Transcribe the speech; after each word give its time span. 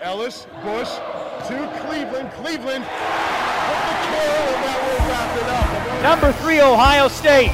Ellis, 0.00 0.46
Bush 0.62 0.88
to 1.48 1.82
Cleveland. 1.82 2.30
Cleveland 2.38 2.84
with 2.84 3.82
the 3.82 3.96
kill, 4.06 4.46
and 4.46 4.62
that 4.62 4.78
will 4.86 5.00
wrap 5.10 5.30
it 5.34 5.48
up. 5.50 6.02
Number 6.02 6.32
three, 6.38 6.60
Ohio 6.60 7.08
State, 7.08 7.50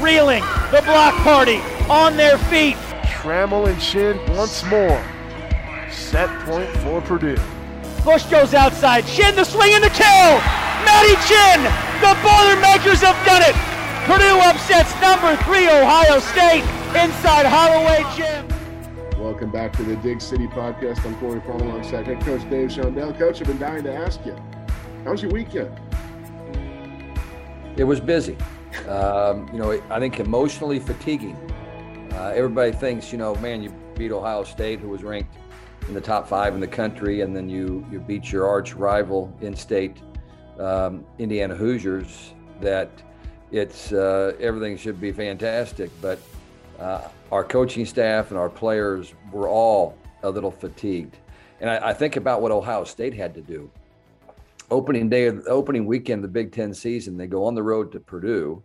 reeling 0.00 0.42
the 0.72 0.80
block 0.82 1.14
party 1.20 1.60
on 1.90 2.16
their 2.16 2.38
feet. 2.48 2.76
Trammell 3.20 3.68
and 3.68 3.78
Chinn 3.80 4.18
once 4.34 4.64
more. 4.64 5.02
Set 5.90 6.30
point 6.46 6.70
for 6.78 7.02
Purdue. 7.02 7.36
Bush 8.02 8.24
goes 8.32 8.54
outside. 8.54 9.04
Chinn 9.06 9.36
the 9.36 9.44
swing 9.44 9.72
and 9.74 9.84
the 9.84 9.90
kill. 9.90 10.40
Maddie 10.88 11.20
Chinn, 11.28 11.60
the 12.00 12.16
Boilermakers 12.24 13.04
have 13.04 13.16
done 13.28 13.42
it. 13.44 13.56
Purdue 14.08 14.40
upsets 14.40 14.92
number 15.00 15.36
three 15.44 15.68
Ohio 15.68 16.18
State 16.20 16.64
inside 16.96 17.44
Holloway 17.44 18.04
Gym. 18.16 18.53
Welcome 19.44 19.60
back 19.60 19.76
to 19.76 19.82
the 19.82 19.96
Dig 19.96 20.22
City 20.22 20.46
podcast. 20.46 21.04
I'm 21.04 21.14
Corey 21.16 21.38
Paul 21.38 21.60
alongside 21.60 22.06
head 22.06 22.18
coach 22.22 22.48
Dave 22.48 22.70
Shondell. 22.70 23.14
Coach, 23.18 23.42
I've 23.42 23.46
been 23.46 23.58
dying 23.58 23.84
to 23.84 23.94
ask 23.94 24.24
you, 24.24 24.34
how 25.04 25.10
was 25.10 25.20
your 25.20 25.32
weekend? 25.32 25.78
It 27.76 27.84
was 27.84 28.00
busy. 28.00 28.38
Um, 28.88 29.46
you 29.52 29.58
know, 29.58 29.82
I 29.90 29.98
think 29.98 30.18
emotionally 30.18 30.78
fatiguing. 30.78 31.36
Uh, 32.14 32.32
everybody 32.34 32.72
thinks, 32.72 33.12
you 33.12 33.18
know, 33.18 33.34
man, 33.34 33.62
you 33.62 33.68
beat 33.98 34.12
Ohio 34.12 34.44
State, 34.44 34.80
who 34.80 34.88
was 34.88 35.02
ranked 35.02 35.36
in 35.88 35.92
the 35.92 36.00
top 36.00 36.26
five 36.26 36.54
in 36.54 36.60
the 36.60 36.66
country, 36.66 37.20
and 37.20 37.36
then 37.36 37.46
you 37.46 37.86
you 37.92 38.00
beat 38.00 38.32
your 38.32 38.48
arch 38.48 38.72
rival 38.72 39.30
in-state 39.42 39.98
um, 40.58 41.04
Indiana 41.18 41.54
Hoosiers. 41.54 42.32
That 42.62 42.88
it's 43.52 43.92
uh, 43.92 44.32
everything 44.40 44.78
should 44.78 44.98
be 45.02 45.12
fantastic, 45.12 45.90
but 46.00 46.18
uh, 46.78 47.08
our 47.30 47.44
coaching 47.44 47.86
staff 47.86 48.30
and 48.30 48.38
our 48.38 48.48
players 48.48 49.14
were 49.32 49.48
all 49.48 49.96
a 50.22 50.30
little 50.30 50.50
fatigued. 50.50 51.16
And 51.60 51.70
I, 51.70 51.90
I, 51.90 51.94
think 51.94 52.16
about 52.16 52.42
what 52.42 52.52
Ohio 52.52 52.84
State 52.84 53.14
had 53.14 53.34
to 53.34 53.40
do. 53.40 53.70
Opening 54.70 55.08
day, 55.08 55.28
opening 55.28 55.86
weekend 55.86 56.24
the 56.24 56.28
Big 56.28 56.52
Ten 56.52 56.74
season, 56.74 57.16
they 57.16 57.26
go 57.26 57.44
on 57.44 57.54
the 57.54 57.62
road 57.62 57.92
to 57.92 58.00
Purdue, 58.00 58.62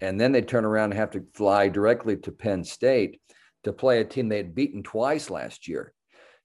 and 0.00 0.20
then 0.20 0.32
they 0.32 0.42
turn 0.42 0.64
around 0.64 0.90
and 0.90 0.98
have 0.98 1.10
to 1.12 1.24
fly 1.34 1.68
directly 1.68 2.16
to 2.16 2.32
Penn 2.32 2.64
State 2.64 3.20
to 3.64 3.72
play 3.72 4.00
a 4.00 4.04
team 4.04 4.28
they 4.28 4.38
had 4.38 4.54
beaten 4.54 4.82
twice 4.82 5.30
last 5.30 5.68
year. 5.68 5.92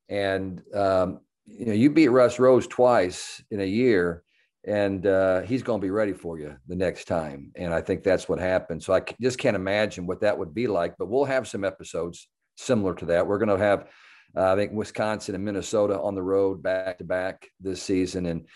And 0.09 0.61
um, 0.73 1.21
you 1.45 1.65
know, 1.65 1.73
you 1.73 1.89
beat 1.89 2.09
Russ 2.09 2.39
Rose 2.39 2.67
twice 2.67 3.41
in 3.51 3.61
a 3.61 3.65
year 3.65 4.23
and 4.65 5.05
uh, 5.05 5.41
he's 5.41 5.63
going 5.63 5.81
to 5.81 5.85
be 5.85 5.91
ready 5.91 6.13
for 6.13 6.39
you 6.39 6.55
the 6.67 6.75
next 6.75 7.05
time. 7.05 7.51
And 7.55 7.73
I 7.73 7.81
think 7.81 8.03
that's 8.03 8.29
what 8.29 8.39
happened. 8.39 8.81
So 8.81 8.93
I 8.93 9.01
just 9.21 9.37
can't 9.37 9.55
imagine 9.55 10.07
what 10.07 10.21
that 10.21 10.37
would 10.37 10.53
be 10.53 10.67
like. 10.67 10.95
But 10.97 11.09
we'll 11.09 11.25
have 11.25 11.47
some 11.47 11.65
episodes 11.65 12.27
similar 12.55 12.93
to 12.95 13.05
that. 13.07 13.27
We're 13.27 13.39
going 13.39 13.57
to 13.57 13.63
have, 13.63 13.89
uh, 14.35 14.53
I 14.53 14.55
think, 14.55 14.71
Wisconsin 14.71 15.35
and 15.35 15.43
Minnesota 15.43 15.99
on 15.99 16.15
the 16.15 16.23
road 16.23 16.63
back 16.63 16.99
to 16.99 17.03
back 17.03 17.49
this 17.59 17.81
season, 17.81 18.25
and 18.25 18.47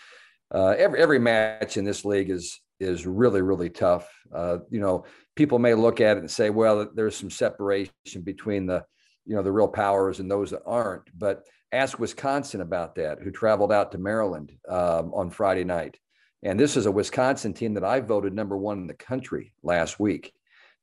uh, 0.52 0.74
every 0.78 0.98
every 1.00 1.18
match 1.18 1.76
in 1.76 1.84
this 1.84 2.04
league 2.04 2.30
is 2.30 2.60
is 2.80 3.06
really 3.06 3.42
really 3.42 3.70
tough. 3.70 4.08
Uh, 4.34 4.58
you 4.70 4.80
know, 4.80 5.04
people 5.36 5.58
may 5.58 5.74
look 5.74 6.00
at 6.00 6.16
it 6.16 6.20
and 6.20 6.30
say, 6.30 6.48
well, 6.48 6.88
there's 6.94 7.16
some 7.16 7.30
separation 7.30 7.92
between 8.24 8.66
the 8.66 8.84
you 9.26 9.36
know 9.36 9.42
the 9.42 9.52
real 9.52 9.68
powers 9.68 10.20
and 10.20 10.30
those 10.30 10.50
that 10.50 10.62
aren't, 10.64 11.04
but 11.16 11.44
ask 11.72 11.98
Wisconsin 11.98 12.60
about 12.60 12.94
that, 12.96 13.18
who 13.20 13.30
traveled 13.30 13.72
out 13.72 13.92
to 13.92 13.98
Maryland 13.98 14.52
um, 14.68 15.12
on 15.14 15.30
Friday 15.30 15.64
night. 15.64 15.98
And 16.42 16.58
this 16.58 16.76
is 16.76 16.86
a 16.86 16.92
Wisconsin 16.92 17.52
team 17.52 17.74
that 17.74 17.84
I 17.84 18.00
voted 18.00 18.32
number 18.32 18.56
one 18.56 18.78
in 18.78 18.86
the 18.86 18.94
country 18.94 19.52
last 19.62 19.98
week. 19.98 20.32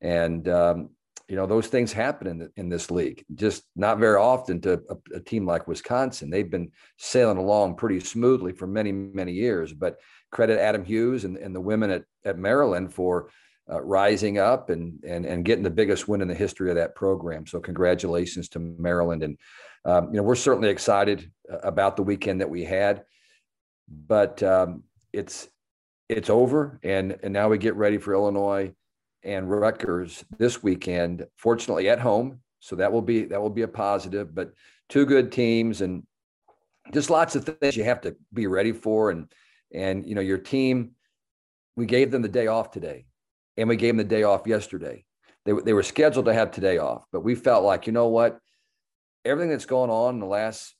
And, 0.01 0.47
um, 0.49 0.89
you 1.27 1.35
know, 1.35 1.47
those 1.47 1.67
things 1.67 1.91
happen 1.91 2.27
in, 2.27 2.37
the, 2.37 2.51
in 2.55 2.69
this 2.69 2.91
league, 2.91 3.25
just 3.33 3.63
not 3.75 3.97
very 3.97 4.17
often 4.17 4.61
to 4.61 4.81
a, 4.89 5.15
a, 5.15 5.19
team 5.19 5.45
like 5.45 5.67
Wisconsin. 5.67 6.29
They've 6.29 6.49
been 6.49 6.71
sailing 6.97 7.37
along 7.37 7.77
pretty 7.77 7.99
smoothly 7.99 8.51
for 8.51 8.67
many, 8.67 8.91
many 8.91 9.31
years. 9.31 9.73
But 9.73 9.97
credit 10.31 10.59
Adam 10.59 10.83
Hughes 10.83 11.23
and, 11.23 11.37
and 11.37 11.55
the 11.55 11.61
women 11.61 11.89
at, 11.89 12.03
at 12.25 12.37
Maryland 12.37 12.93
for 12.93 13.29
uh, 13.71 13.81
rising 13.81 14.37
up 14.37 14.69
and, 14.69 15.03
and, 15.03 15.25
and 15.25 15.45
getting 15.45 15.63
the 15.63 15.71
biggest 15.71 16.07
win 16.07 16.21
in 16.21 16.27
the 16.27 16.35
history 16.35 16.69
of 16.69 16.75
that 16.75 16.93
program. 16.93 17.47
So, 17.47 17.59
congratulations 17.59 18.49
to 18.49 18.59
Maryland. 18.59 19.23
And 19.23 19.39
um, 19.85 20.09
you 20.11 20.17
know, 20.17 20.23
we're 20.23 20.35
certainly 20.35 20.69
excited 20.69 21.31
uh, 21.51 21.59
about 21.59 21.95
the 21.95 22.03
weekend 22.03 22.41
that 22.41 22.49
we 22.49 22.63
had, 22.63 23.03
but 23.87 24.41
um, 24.41 24.83
it's 25.13 25.47
it's 26.09 26.29
over, 26.29 26.79
and 26.83 27.17
and 27.23 27.31
now 27.31 27.49
we 27.49 27.57
get 27.57 27.75
ready 27.75 27.97
for 27.97 28.13
Illinois 28.13 28.73
and 29.23 29.49
Rutgers 29.49 30.25
this 30.37 30.61
weekend. 30.63 31.25
Fortunately, 31.37 31.89
at 31.89 31.99
home, 31.99 32.39
so 32.59 32.75
that 32.75 32.91
will 32.91 33.01
be 33.01 33.25
that 33.25 33.41
will 33.41 33.49
be 33.49 33.61
a 33.61 33.67
positive. 33.67 34.33
But 34.33 34.53
two 34.89 35.05
good 35.05 35.31
teams, 35.31 35.81
and 35.81 36.03
just 36.91 37.11
lots 37.11 37.35
of 37.35 37.45
things 37.45 37.77
you 37.77 37.83
have 37.83 38.01
to 38.01 38.15
be 38.33 38.47
ready 38.47 38.71
for, 38.71 39.11
and 39.11 39.31
and 39.73 40.07
you 40.07 40.15
know 40.15 40.21
your 40.21 40.39
team. 40.39 40.91
We 41.75 41.85
gave 41.85 42.09
them 42.09 42.21
the 42.21 42.29
day 42.29 42.47
off 42.47 42.71
today, 42.71 43.05
and 43.57 43.69
we 43.69 43.75
gave 43.75 43.89
them 43.89 43.97
the 43.97 44.03
day 44.15 44.23
off 44.23 44.47
yesterday. 44.47 45.05
They, 45.45 45.51
they 45.51 45.73
were 45.73 45.83
scheduled 45.83 46.25
to 46.25 46.33
have 46.33 46.49
today 46.49 46.79
off, 46.79 47.05
but 47.11 47.19
we 47.19 47.35
felt 47.35 47.63
like, 47.63 47.85
you 47.85 47.93
know 47.93 48.07
what? 48.07 48.39
Everything 49.25 49.49
that's 49.49 49.65
gone 49.65 49.89
on 49.89 50.15
in 50.15 50.19
the 50.19 50.25
last 50.25 50.75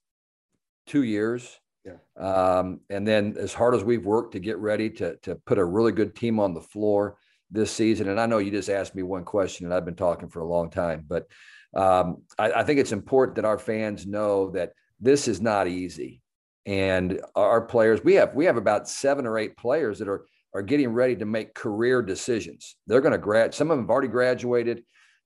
two 0.85 1.03
years. 1.03 1.59
Yeah. 1.83 1.97
Um, 2.17 2.79
and 2.89 3.07
then 3.07 3.35
as 3.37 3.53
hard 3.53 3.75
as 3.75 3.83
we've 3.83 4.05
worked 4.05 4.33
to 4.33 4.39
get 4.39 4.57
ready 4.57 4.89
to, 4.91 5.17
to 5.17 5.35
put 5.35 5.57
a 5.57 5.65
really 5.65 5.91
good 5.91 6.15
team 6.15 6.39
on 6.39 6.53
the 6.53 6.61
floor 6.61 7.17
this 7.51 7.71
season. 7.71 8.09
And 8.09 8.19
I 8.19 8.25
know 8.25 8.39
you 8.39 8.51
just 8.51 8.69
asked 8.69 8.95
me 8.95 9.03
one 9.03 9.23
question 9.23 9.65
and 9.65 9.73
I've 9.73 9.85
been 9.85 9.95
talking 9.95 10.29
for 10.29 10.39
a 10.39 10.47
long 10.47 10.69
time, 10.69 11.05
but 11.07 11.27
um, 11.75 12.23
I, 12.39 12.51
I 12.51 12.63
think 12.63 12.79
it's 12.79 12.91
important 12.91 13.35
that 13.35 13.45
our 13.45 13.59
fans 13.59 14.07
know 14.07 14.51
that 14.51 14.71
this 14.99 15.27
is 15.27 15.41
not 15.41 15.67
easy. 15.67 16.21
And 16.65 17.21
our 17.35 17.61
players, 17.61 18.03
we 18.03 18.15
have, 18.15 18.33
we 18.33 18.45
have 18.45 18.57
about 18.57 18.89
seven 18.89 19.27
or 19.27 19.37
eight 19.37 19.55
players 19.55 19.99
that 19.99 20.07
are, 20.07 20.25
are 20.55 20.63
getting 20.63 20.89
ready 20.89 21.15
to 21.17 21.25
make 21.25 21.53
career 21.53 22.01
decisions. 22.01 22.75
They're 22.87 23.01
going 23.01 23.11
to 23.11 23.19
grad. 23.19 23.53
Some 23.53 23.69
of 23.69 23.77
them 23.77 23.85
have 23.85 23.91
already 23.91 24.07
graduated. 24.07 24.83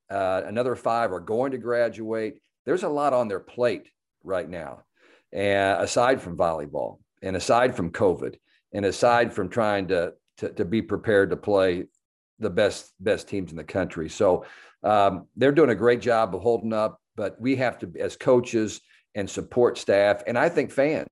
Uh, 0.09 0.41
another 0.46 0.75
five 0.75 1.13
are 1.13 1.19
going 1.22 1.51
to 1.51 1.57
graduate 1.57 2.41
there's 2.69 2.84
a 2.84 2.88
lot 2.88 3.13
on 3.13 3.28
their 3.28 3.40
plate 3.40 3.90
right 4.24 4.47
now, 4.47 4.84
and 5.34 5.81
aside 5.81 6.22
from 6.22 6.38
volleyball, 6.38 7.00
and 7.24 7.35
aside 7.35 7.75
from 7.75 7.90
COVID, 7.90 8.35
and 8.72 8.85
aside 8.85 9.34
from 9.34 9.50
trying 9.50 9.88
to 9.88 10.13
to, 10.38 10.50
to 10.50 10.66
be 10.66 10.84
prepared 10.84 11.31
to 11.31 11.35
play 11.35 11.85
the 12.38 12.52
best 12.52 12.94
best 13.00 13.28
teams 13.28 13.50
in 13.50 13.57
the 13.57 13.63
country. 13.63 14.07
So 14.07 14.46
um, 14.84 15.25
they're 15.35 15.52
doing 15.52 15.72
a 15.72 15.75
great 15.84 16.00
job 16.00 16.35
of 16.35 16.44
holding 16.44 16.72
up, 16.72 17.02
but 17.16 17.41
we 17.41 17.56
have 17.56 17.80
to, 17.80 17.91
as 18.00 18.16
coaches 18.16 18.81
and 19.16 19.28
support 19.28 19.80
staff, 19.80 20.22
and 20.28 20.38
I 20.38 20.47
think 20.47 20.69
fans 20.69 21.07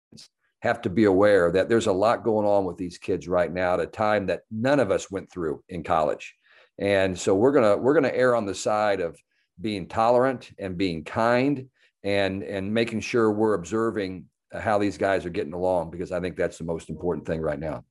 have 0.61 0.83
to 0.83 0.91
be 0.91 1.05
aware 1.05 1.51
that 1.51 1.69
there's 1.69 1.87
a 1.87 1.91
lot 1.91 2.23
going 2.23 2.45
on 2.45 2.65
with 2.65 2.77
these 2.77 2.99
kids 2.99 3.27
right 3.27 3.51
now 3.51 3.73
at 3.73 3.79
a 3.79 3.87
time 3.87 4.27
that 4.27 4.41
none 4.51 4.79
of 4.79 4.91
us 4.91 5.09
went 5.09 5.31
through 5.31 5.63
in 5.69 5.81
college. 5.81 6.35
And 6.77 7.17
so 7.17 7.33
we're 7.33 7.51
gonna 7.51 7.77
we're 7.77 7.95
gonna 7.95 8.13
err 8.13 8.35
on 8.35 8.45
the 8.45 8.53
side 8.53 9.01
of 9.01 9.17
being 9.59 9.87
tolerant 9.87 10.51
and 10.59 10.77
being 10.77 11.03
kind 11.03 11.67
and 12.03 12.43
and 12.43 12.73
making 12.73 12.99
sure 13.01 13.31
we're 13.31 13.55
observing 13.55 14.25
how 14.53 14.77
these 14.77 14.97
guys 14.97 15.25
are 15.25 15.29
getting 15.29 15.53
along 15.53 15.91
because 15.91 16.11
I 16.11 16.19
think 16.19 16.35
that's 16.35 16.57
the 16.57 16.63
most 16.63 16.89
important 16.89 17.25
thing 17.25 17.41
right 17.41 17.59
now. 17.59 17.83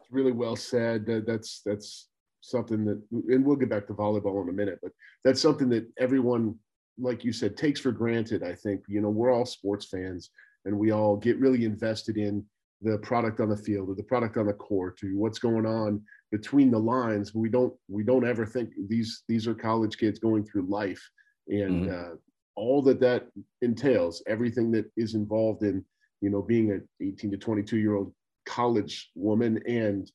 It's 0.00 0.10
really 0.10 0.32
well 0.32 0.56
said. 0.56 1.06
That's 1.26 1.62
that's 1.64 2.08
something 2.40 2.84
that, 2.84 3.02
and 3.10 3.44
we'll 3.44 3.56
get 3.56 3.70
back 3.70 3.86
to 3.86 3.94
volleyball 3.94 4.42
in 4.42 4.48
a 4.48 4.52
minute, 4.52 4.78
but 4.82 4.92
that's 5.24 5.40
something 5.40 5.68
that 5.70 5.86
everyone, 5.98 6.54
like 6.98 7.24
you 7.24 7.32
said, 7.32 7.56
takes 7.56 7.80
for 7.80 7.92
granted. 7.92 8.42
I 8.42 8.54
think 8.54 8.82
you 8.88 9.00
know 9.00 9.10
we're 9.10 9.32
all 9.32 9.46
sports 9.46 9.86
fans, 9.86 10.30
and 10.64 10.78
we 10.78 10.90
all 10.90 11.16
get 11.16 11.38
really 11.38 11.64
invested 11.64 12.16
in 12.16 12.44
the 12.82 12.98
product 12.98 13.40
on 13.40 13.48
the 13.48 13.56
field 13.56 13.88
or 13.88 13.94
the 13.94 14.02
product 14.02 14.36
on 14.36 14.46
the 14.46 14.52
court 14.52 14.96
to 14.98 15.18
what's 15.18 15.38
going 15.38 15.66
on 15.66 16.00
between 16.30 16.70
the 16.70 16.78
lines 16.78 17.34
we 17.34 17.48
don't 17.48 17.72
we 17.88 18.02
don't 18.02 18.26
ever 18.26 18.44
think 18.44 18.70
these 18.88 19.22
these 19.28 19.46
are 19.46 19.54
college 19.54 19.96
kids 19.96 20.18
going 20.18 20.44
through 20.44 20.62
life 20.68 21.02
and 21.48 21.86
mm-hmm. 21.86 22.12
uh, 22.12 22.14
all 22.56 22.82
that 22.82 23.00
that 23.00 23.28
entails 23.62 24.22
everything 24.26 24.70
that 24.70 24.84
is 24.96 25.14
involved 25.14 25.62
in 25.62 25.84
you 26.20 26.30
know 26.30 26.42
being 26.42 26.70
an 26.70 26.86
18 27.00 27.30
to 27.30 27.36
22 27.36 27.78
year 27.78 27.94
old 27.96 28.12
college 28.46 29.10
woman 29.14 29.60
and 29.66 30.10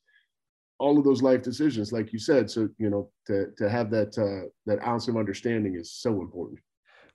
all 0.79 0.97
of 0.97 1.03
those 1.03 1.21
life 1.21 1.41
decisions 1.41 1.91
like 1.91 2.11
you 2.11 2.19
said 2.19 2.49
so 2.49 2.67
you 2.77 2.89
know 2.89 3.09
to 3.25 3.47
to 3.57 3.69
have 3.69 3.89
that 3.89 4.17
uh, 4.17 4.47
that 4.65 4.85
ounce 4.85 5.07
of 5.07 5.17
understanding 5.17 5.75
is 5.75 5.93
so 5.93 6.21
important 6.21 6.59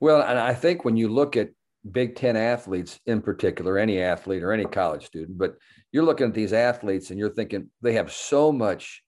well 0.00 0.22
and 0.22 0.38
i 0.38 0.54
think 0.54 0.84
when 0.84 0.96
you 0.96 1.08
look 1.08 1.36
at 1.36 1.50
Big 1.92 2.16
Ten 2.16 2.36
athletes 2.36 3.00
in 3.06 3.20
particular, 3.22 3.78
any 3.78 4.00
athlete 4.00 4.42
or 4.42 4.52
any 4.52 4.64
college 4.64 5.06
student, 5.06 5.38
but 5.38 5.56
you're 5.92 6.04
looking 6.04 6.28
at 6.28 6.34
these 6.34 6.52
athletes 6.52 7.10
and 7.10 7.18
you're 7.18 7.30
thinking 7.30 7.70
they 7.82 7.94
have 7.94 8.12
so 8.12 8.52
much 8.52 9.02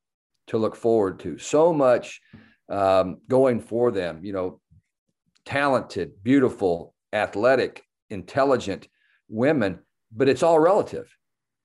to 0.48 0.58
look 0.58 0.76
forward 0.76 1.20
to, 1.20 1.38
so 1.38 1.72
much 1.72 2.20
um, 2.68 3.18
going 3.28 3.60
for 3.60 3.90
them, 3.90 4.24
you 4.24 4.32
know, 4.32 4.60
talented, 5.44 6.12
beautiful, 6.22 6.94
athletic, 7.12 7.82
intelligent 8.08 8.88
women, 9.28 9.78
but 10.12 10.28
it's 10.28 10.42
all 10.42 10.58
relative. 10.58 11.08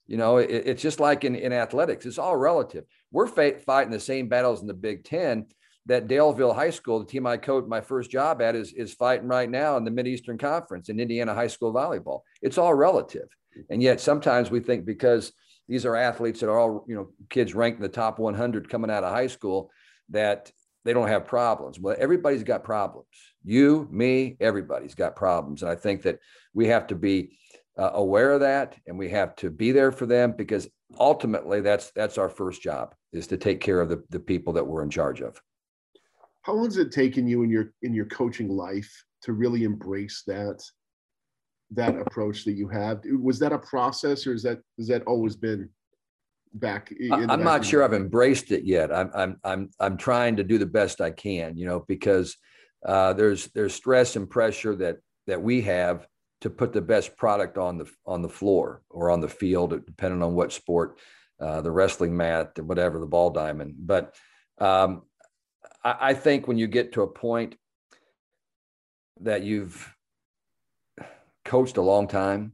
You 0.08 0.18
know, 0.18 0.38
it, 0.38 0.50
it's 0.50 0.82
just 0.82 1.00
like 1.00 1.24
in, 1.24 1.36
in 1.36 1.52
athletics, 1.52 2.06
it's 2.06 2.20
all 2.20 2.38
relative. 2.38 2.86
We're 3.12 3.28
fighting 3.28 3.92
the 3.92 4.00
same 4.00 4.28
battles 4.28 4.62
in 4.62 4.68
the 4.68 4.74
Big 4.74 5.04
Ten, 5.04 5.48
that 5.88 6.08
Daleville 6.08 6.56
High 6.56 6.72
School, 6.72 7.00
the 7.00 7.06
team 7.06 7.28
I 7.28 7.38
coached 7.38 7.68
my 7.68 7.82
first 7.82 8.10
job 8.10 8.42
at, 8.42 8.56
is 8.56 8.74
is 8.74 8.94
fighting 8.94 9.28
right 9.28 9.50
now 9.50 9.78
in 9.78 9.86
the 9.86 9.92
Mid 9.92 10.08
Eastern 10.08 10.38
Conference 10.38 10.90
in 10.90 11.00
Indiana 11.00 11.34
high 11.34 11.48
school 11.48 11.74
volleyball. 11.74 12.22
It's 12.42 12.58
all 12.58 12.74
relative, 12.74 13.28
and 13.70 13.82
yet 13.82 14.02
sometimes 14.02 14.50
we 14.50 14.60
think 14.60 14.86
because 14.86 15.32
these 15.68 15.86
are 15.86 15.96
athletes 15.96 16.40
that 16.40 16.50
are 16.50 16.60
all 16.60 16.86
you 16.88 16.96
know 16.96 17.10
kids 17.30 17.54
ranked 17.54 17.78
in 17.78 17.84
the 17.84 17.90
top 17.90 18.20
100 18.20 18.70
coming 18.70 18.90
out 18.90 19.04
of 19.04 19.14
high 19.14 19.28
school 19.28 19.70
that 20.10 20.52
they 20.84 20.94
don't 20.94 21.08
have 21.08 21.26
problems. 21.26 21.80
Well, 21.80 21.96
everybody's 21.98 22.44
got 22.44 22.64
problems. 22.64 23.08
You, 23.44 23.88
me, 23.92 24.38
everybody's 24.40 24.96
got 24.96 25.16
problems, 25.16 25.62
and 25.62 25.72
I 25.72 25.76
think 25.76 26.04
that 26.04 26.20
we 26.54 26.68
have 26.68 26.88
to 26.88 26.96
be 26.96 27.38
uh, 27.78 27.92
aware 27.94 28.32
of 28.32 28.42
that, 28.42 28.76
and 28.88 28.98
we 28.98 29.10
have 29.10 29.36
to 29.38 29.52
be 29.52 29.72
there 29.72 29.92
for 29.92 30.06
them 30.06 30.34
because 30.36 30.68
ultimately 31.00 31.62
that's 31.62 31.92
that's 31.92 32.18
our 32.18 32.30
first 32.30 32.62
job 32.62 32.96
is 33.14 33.28
to 33.28 33.38
take 33.38 33.62
care 33.62 33.82
of 33.82 33.90
the, 33.90 34.04
the 34.10 34.20
people 34.20 34.54
that 34.54 34.66
we're 34.66 34.84
in 34.84 34.90
charge 34.90 35.22
of 35.22 35.40
how 36.46 36.54
long 36.54 36.66
has 36.66 36.78
it 36.78 36.92
taken 36.92 37.28
you 37.28 37.42
in 37.42 37.50
your 37.50 37.74
in 37.82 37.92
your 37.92 38.06
coaching 38.06 38.50
life 38.50 38.92
to 39.24 39.34
really 39.34 39.64
embrace 39.64 40.22
that 40.28 40.62
that 41.72 41.98
approach 41.98 42.46
that 42.46 42.54
you 42.54 42.68
have? 42.68 43.02
Was 43.20 43.40
that 43.40 43.52
a 43.52 43.58
process 43.58 44.28
or 44.28 44.34
is 44.34 44.44
that 44.44 44.60
has 44.78 44.88
that 44.88 45.02
always 45.04 45.36
been 45.36 45.70
back 46.54 46.94
i'm 47.12 47.44
not 47.44 47.66
sure 47.66 47.84
i've 47.84 47.94
embraced 47.94 48.50
it 48.52 48.64
yet. 48.64 48.90
I'm 48.94 49.12
i'm 49.14 49.40
i'm 49.44 49.70
i'm 49.80 49.98
trying 49.98 50.38
to 50.38 50.44
do 50.44 50.58
the 50.58 50.66
best 50.66 51.02
i 51.02 51.12
can 51.12 51.58
you 51.58 51.66
know 51.66 51.84
because 51.86 52.38
uh, 52.86 53.12
there's 53.12 53.48
there's 53.48 53.74
stress 53.74 54.16
and 54.16 54.30
pressure 54.30 54.74
that 54.76 55.00
that 55.28 55.42
we 55.42 55.64
have 55.64 56.08
to 56.42 56.50
put 56.50 56.72
the 56.72 56.82
best 56.82 57.18
product 57.18 57.58
on 57.58 57.78
the 57.80 57.90
on 58.06 58.22
the 58.22 58.30
floor 58.30 58.84
or 58.90 59.10
on 59.10 59.20
the 59.20 59.28
field 59.28 59.72
depending 59.86 60.24
on 60.24 60.34
what 60.34 60.54
sport 60.54 60.98
uh, 61.42 61.62
the 61.62 61.72
wrestling 61.72 62.16
mat 62.16 62.58
whatever 62.60 63.00
the 63.00 63.06
ball 63.06 63.32
diamond. 63.32 63.76
But 63.78 64.16
um, 64.60 65.02
I, 65.84 65.98
I 66.02 66.14
think 66.14 66.48
when 66.48 66.58
you 66.58 66.68
get 66.68 66.94
to 66.94 67.02
a 67.02 67.08
point 67.08 67.56
that 69.22 69.44
you've 69.44 69.94
coached 71.44 71.78
a 71.78 71.82
long 71.82 72.08
time 72.08 72.54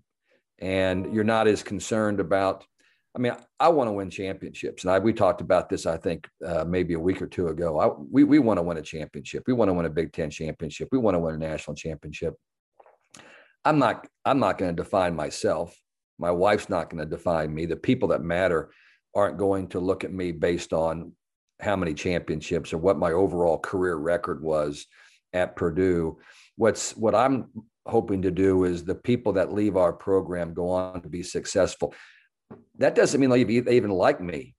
and 0.60 1.14
you're 1.14 1.24
not 1.24 1.48
as 1.48 1.64
concerned 1.64 2.20
about 2.20 2.66
I 3.14 3.20
mean, 3.20 3.34
I 3.60 3.68
want 3.68 3.90
to 3.90 3.92
win 3.92 4.10
championships, 4.10 4.84
and 4.84 4.92
I, 4.92 5.00
we 5.00 5.12
talked 5.12 5.42
about 5.42 5.68
this. 5.68 5.86
I 5.86 5.98
think 5.98 6.30
uh, 6.46 6.64
maybe 6.64 6.94
a 6.94 7.00
week 7.00 7.22
or 7.22 7.28
two 7.28 7.50
ago. 7.50 7.78
I, 7.78 7.90
we 8.10 8.24
we 8.24 8.40
want 8.40 8.58
to 8.58 8.64
win 8.64 8.78
a 8.78 8.82
championship. 8.82 9.44
We 9.48 9.54
want 9.54 9.68
to 9.68 9.74
win 9.74 9.86
a 9.86 9.90
Big 9.90 10.14
Ten 10.14 10.30
championship. 10.30 10.88
We 10.94 10.98
want 10.98 11.16
to 11.16 11.20
win 11.20 11.36
a 11.36 11.38
national 11.38 11.76
championship. 11.76 12.36
I'm 13.66 13.80
not. 13.80 14.08
I'm 14.24 14.40
not 14.40 14.58
going 14.58 14.74
to 14.74 14.84
define 14.84 15.14
myself. 15.14 15.78
My 16.20 16.32
wife's 16.32 16.70
not 16.70 16.90
going 16.90 17.04
to 17.04 17.10
define 17.10 17.54
me. 17.54 17.66
The 17.66 17.76
people 17.76 18.10
that 18.10 18.22
matter 18.22 18.72
aren't 19.14 19.38
going 19.38 19.68
to 19.70 19.82
look 19.82 20.06
at 20.06 20.14
me 20.14 20.32
based 20.32 20.72
on 20.72 21.12
how 21.62 21.76
many 21.76 21.94
championships 21.94 22.74
or 22.74 22.78
what 22.78 22.98
my 22.98 23.12
overall 23.12 23.58
career 23.58 23.96
record 23.96 24.42
was 24.42 24.88
at 25.34 25.56
Purdue. 25.56 26.18
What's 26.58 26.96
what 26.98 27.16
I'm 27.16 27.50
hoping 27.86 28.24
to 28.24 28.32
do 28.32 28.66
is 28.66 28.84
the 28.84 28.96
people 28.96 29.34
that 29.34 29.54
leave 29.54 29.78
our 29.78 29.94
program 29.94 30.54
go 30.54 30.70
on 30.70 31.02
to 31.02 31.10
be 31.10 31.24
successful. 31.24 31.94
That 32.78 32.96
doesn't 32.96 33.20
mean 33.20 33.30
they 33.30 33.76
even 33.76 33.92
like 33.92 34.20
me. 34.20 34.56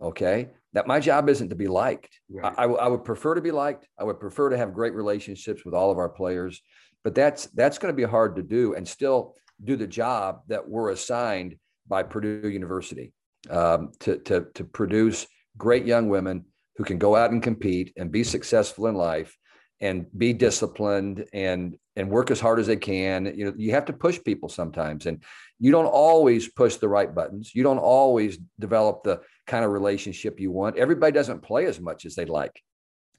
Okay. 0.00 0.48
That 0.72 0.86
my 0.86 0.98
job 0.98 1.28
isn't 1.28 1.50
to 1.50 1.54
be 1.54 1.68
liked. 1.68 2.18
Right. 2.28 2.52
I, 2.56 2.64
I 2.64 2.88
would 2.88 3.04
prefer 3.04 3.34
to 3.34 3.40
be 3.40 3.52
liked. 3.52 3.86
I 3.98 4.04
would 4.04 4.18
prefer 4.18 4.50
to 4.50 4.56
have 4.56 4.74
great 4.74 4.94
relationships 4.94 5.64
with 5.64 5.74
all 5.74 5.90
of 5.90 5.98
our 5.98 6.08
players, 6.08 6.60
but 7.04 7.14
that's 7.14 7.46
that's 7.46 7.78
going 7.78 7.92
to 7.92 7.96
be 7.96 8.08
hard 8.08 8.36
to 8.36 8.42
do 8.42 8.74
and 8.74 8.86
still 8.86 9.34
do 9.62 9.76
the 9.76 9.86
job 9.86 10.40
that 10.48 10.68
we're 10.68 10.90
assigned 10.90 11.56
by 11.86 12.02
Purdue 12.02 12.48
University 12.48 13.12
um, 13.50 13.92
to, 14.00 14.18
to, 14.18 14.46
to 14.54 14.64
produce 14.64 15.26
great 15.56 15.86
young 15.86 16.08
women 16.08 16.44
who 16.76 16.84
can 16.84 16.98
go 16.98 17.16
out 17.16 17.30
and 17.30 17.42
compete 17.42 17.92
and 17.96 18.10
be 18.10 18.24
successful 18.24 18.86
in 18.86 18.94
life 18.94 19.36
and 19.80 20.06
be 20.16 20.32
disciplined 20.32 21.26
and 21.32 21.76
and 21.96 22.10
work 22.10 22.32
as 22.32 22.40
hard 22.40 22.58
as 22.58 22.66
they 22.66 22.76
can. 22.76 23.26
You 23.36 23.46
know 23.46 23.54
you 23.56 23.72
have 23.72 23.84
to 23.86 23.92
push 23.92 24.18
people 24.24 24.48
sometimes 24.48 25.06
and 25.06 25.22
you 25.58 25.70
don't 25.70 25.86
always 25.86 26.48
push 26.48 26.76
the 26.76 26.88
right 26.88 27.14
buttons. 27.14 27.54
You 27.54 27.62
don't 27.62 27.78
always 27.78 28.38
develop 28.58 29.04
the 29.04 29.20
kind 29.46 29.64
of 29.64 29.70
relationship 29.70 30.40
you 30.40 30.50
want. 30.50 30.76
Everybody 30.76 31.12
doesn't 31.12 31.42
play 31.42 31.66
as 31.66 31.80
much 31.80 32.06
as 32.06 32.14
they'd 32.14 32.28
like. 32.28 32.60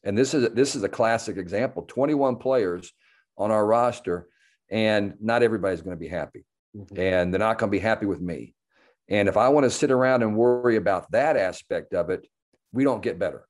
And 0.03 0.17
this 0.17 0.33
is 0.33 0.49
this 0.53 0.75
is 0.75 0.83
a 0.83 0.89
classic 0.89 1.37
example 1.37 1.83
21 1.83 2.37
players 2.37 2.91
on 3.37 3.51
our 3.51 3.65
roster 3.65 4.27
and 4.69 5.13
not 5.21 5.43
everybody's 5.43 5.81
going 5.81 5.95
to 5.95 5.99
be 5.99 6.07
happy. 6.07 6.45
Mm-hmm. 6.75 6.99
and 6.99 7.33
they're 7.33 7.39
not 7.39 7.57
going 7.57 7.69
to 7.69 7.77
be 7.77 7.79
happy 7.79 8.05
with 8.05 8.19
me 8.19 8.54
and 9.09 9.27
if 9.27 9.37
I 9.37 9.49
want 9.49 9.65
to 9.65 9.69
sit 9.69 9.91
around 9.91 10.23
and 10.23 10.35
worry 10.35 10.77
about 10.77 11.11
that 11.11 11.37
aspect 11.37 11.93
of 11.93 12.09
it, 12.09 12.27
we 12.71 12.83
don't 12.83 13.03
get 13.03 13.19
better. 13.19 13.47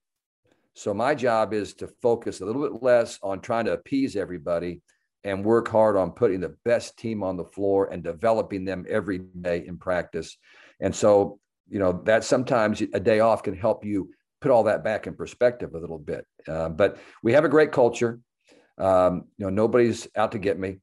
So 0.74 0.94
my 0.94 1.16
job 1.16 1.54
is 1.54 1.74
to 1.75 1.88
focus 2.02 2.42
a 2.42 2.46
little 2.46 2.62
bit 2.62 2.84
less 2.84 3.18
on 3.24 3.40
trying 3.40 3.66
to 3.66 3.74
appease 3.74 4.16
everybody 4.18 4.81
and 5.24 5.44
work 5.44 5.69
hard 5.69 5.96
on 5.96 6.12
putting 6.12 6.42
the 6.42 6.56
best 6.66 6.98
team 6.98 7.24
on 7.24 7.38
the 7.38 7.46
floor 7.46 7.92
and 7.92 8.04
developing 8.04 8.66
them 8.66 8.86
every 8.90 9.19
day 9.19 9.66
in 9.66 9.78
practice. 9.78 10.38
And 10.80 10.94
so, 10.94 11.40
you 11.69 11.80
know, 11.80 12.02
that 12.04 12.24
sometimes 12.24 12.81
a 12.81 13.00
day 13.00 13.22
off 13.22 13.42
can 13.42 13.56
help 13.56 13.86
you 13.86 14.12
put 14.42 14.52
all 14.52 14.63
that 14.63 14.84
back 14.84 15.07
in 15.07 15.16
perspective 15.16 15.74
a 15.74 15.80
little 15.80 15.98
bit. 15.98 16.28
Uh, 16.48 16.69
but 16.69 16.98
we 17.24 17.34
have 17.34 17.46
a 17.46 17.50
great 17.50 17.72
culture. 17.72 18.19
Um, 18.78 19.24
you 19.38 19.46
know, 19.46 19.50
nobody's 19.50 20.07
out 20.16 20.34
to 20.34 20.40
get 20.40 20.60
me, 20.60 20.80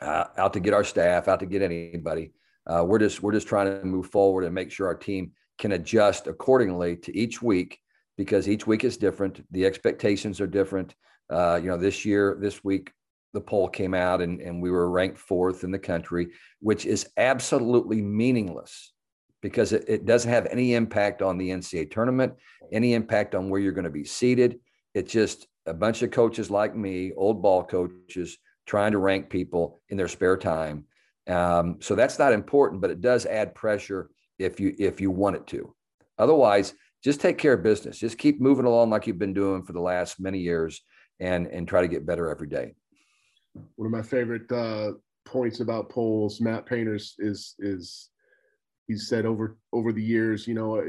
uh, 0.00 0.26
out 0.36 0.52
to 0.52 0.60
get 0.60 0.74
our 0.74 0.84
staff, 0.84 1.26
out 1.26 1.40
to 1.40 1.46
get 1.46 1.62
anybody. 1.62 2.32
Uh, 2.66 2.84
we're 2.84 2.98
just 2.98 3.22
we're 3.22 3.32
just 3.32 3.46
trying 3.46 3.66
to 3.66 3.84
move 3.86 4.06
forward 4.06 4.44
and 4.44 4.54
make 4.54 4.70
sure 4.70 4.86
our 4.86 4.94
team 4.94 5.32
can 5.58 5.72
adjust 5.72 6.26
accordingly 6.26 6.96
to 6.96 7.16
each 7.16 7.40
week 7.40 7.78
because 8.16 8.48
each 8.48 8.66
week 8.66 8.84
is 8.84 8.96
different. 8.96 9.44
The 9.50 9.66
expectations 9.66 10.40
are 10.40 10.46
different. 10.46 10.94
Uh, 11.30 11.60
you 11.62 11.68
know, 11.68 11.76
this 11.76 12.04
year, 12.04 12.36
this 12.40 12.64
week, 12.64 12.92
the 13.34 13.40
poll 13.40 13.68
came 13.68 13.94
out 13.94 14.22
and, 14.22 14.40
and 14.40 14.62
we 14.62 14.70
were 14.70 14.90
ranked 14.90 15.18
fourth 15.18 15.64
in 15.64 15.70
the 15.70 15.78
country, 15.78 16.28
which 16.60 16.86
is 16.86 17.08
absolutely 17.16 18.00
meaningless 18.00 18.92
because 19.42 19.72
it, 19.72 19.84
it 19.86 20.06
doesn't 20.06 20.30
have 20.30 20.46
any 20.46 20.74
impact 20.74 21.22
on 21.22 21.36
the 21.36 21.50
NCAA 21.50 21.90
tournament, 21.90 22.34
any 22.72 22.94
impact 22.94 23.34
on 23.34 23.50
where 23.50 23.60
you're 23.60 23.72
going 23.72 23.84
to 23.84 23.90
be 23.90 24.04
seated. 24.04 24.58
It's 24.94 25.12
just 25.12 25.46
a 25.66 25.74
bunch 25.74 26.02
of 26.02 26.10
coaches 26.10 26.50
like 26.50 26.74
me, 26.74 27.12
old 27.16 27.42
ball 27.42 27.64
coaches, 27.64 28.38
trying 28.66 28.92
to 28.92 28.98
rank 28.98 29.28
people 29.28 29.80
in 29.90 29.96
their 29.96 30.08
spare 30.08 30.36
time 30.36 30.86
um, 31.28 31.78
so 31.80 31.94
that's 31.94 32.18
not 32.18 32.32
important, 32.32 32.80
but 32.80 32.90
it 32.90 33.00
does 33.00 33.26
add 33.26 33.54
pressure 33.54 34.10
if 34.38 34.60
you 34.60 34.74
if 34.78 35.00
you 35.00 35.10
want 35.10 35.36
it 35.36 35.46
to. 35.48 35.74
Otherwise, 36.18 36.74
just 37.02 37.20
take 37.20 37.38
care 37.38 37.54
of 37.54 37.62
business. 37.62 37.98
Just 37.98 38.18
keep 38.18 38.40
moving 38.40 38.64
along 38.64 38.90
like 38.90 39.06
you've 39.06 39.18
been 39.18 39.34
doing 39.34 39.62
for 39.62 39.72
the 39.72 39.80
last 39.80 40.20
many 40.20 40.38
years, 40.38 40.82
and 41.20 41.46
and 41.46 41.66
try 41.66 41.80
to 41.80 41.88
get 41.88 42.06
better 42.06 42.30
every 42.30 42.48
day. 42.48 42.74
One 43.76 43.86
of 43.86 43.92
my 43.92 44.02
favorite 44.02 44.50
uh, 44.52 44.92
points 45.24 45.60
about 45.60 45.88
polls, 45.88 46.40
Matt 46.40 46.66
Painter's 46.66 47.14
is 47.18 47.54
is 47.58 48.10
he 48.86 48.96
said 48.96 49.26
over 49.26 49.56
over 49.72 49.92
the 49.92 50.02
years, 50.02 50.46
you 50.46 50.54
know, 50.54 50.82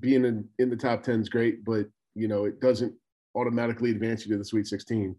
being 0.00 0.24
in 0.24 0.48
in 0.58 0.70
the 0.70 0.76
top 0.76 1.02
ten 1.02 1.20
is 1.20 1.28
great, 1.28 1.64
but 1.64 1.86
you 2.14 2.28
know 2.28 2.44
it 2.44 2.60
doesn't 2.60 2.94
automatically 3.34 3.90
advance 3.90 4.26
you 4.26 4.32
to 4.32 4.38
the 4.38 4.44
Sweet 4.44 4.66
Sixteen. 4.66 5.16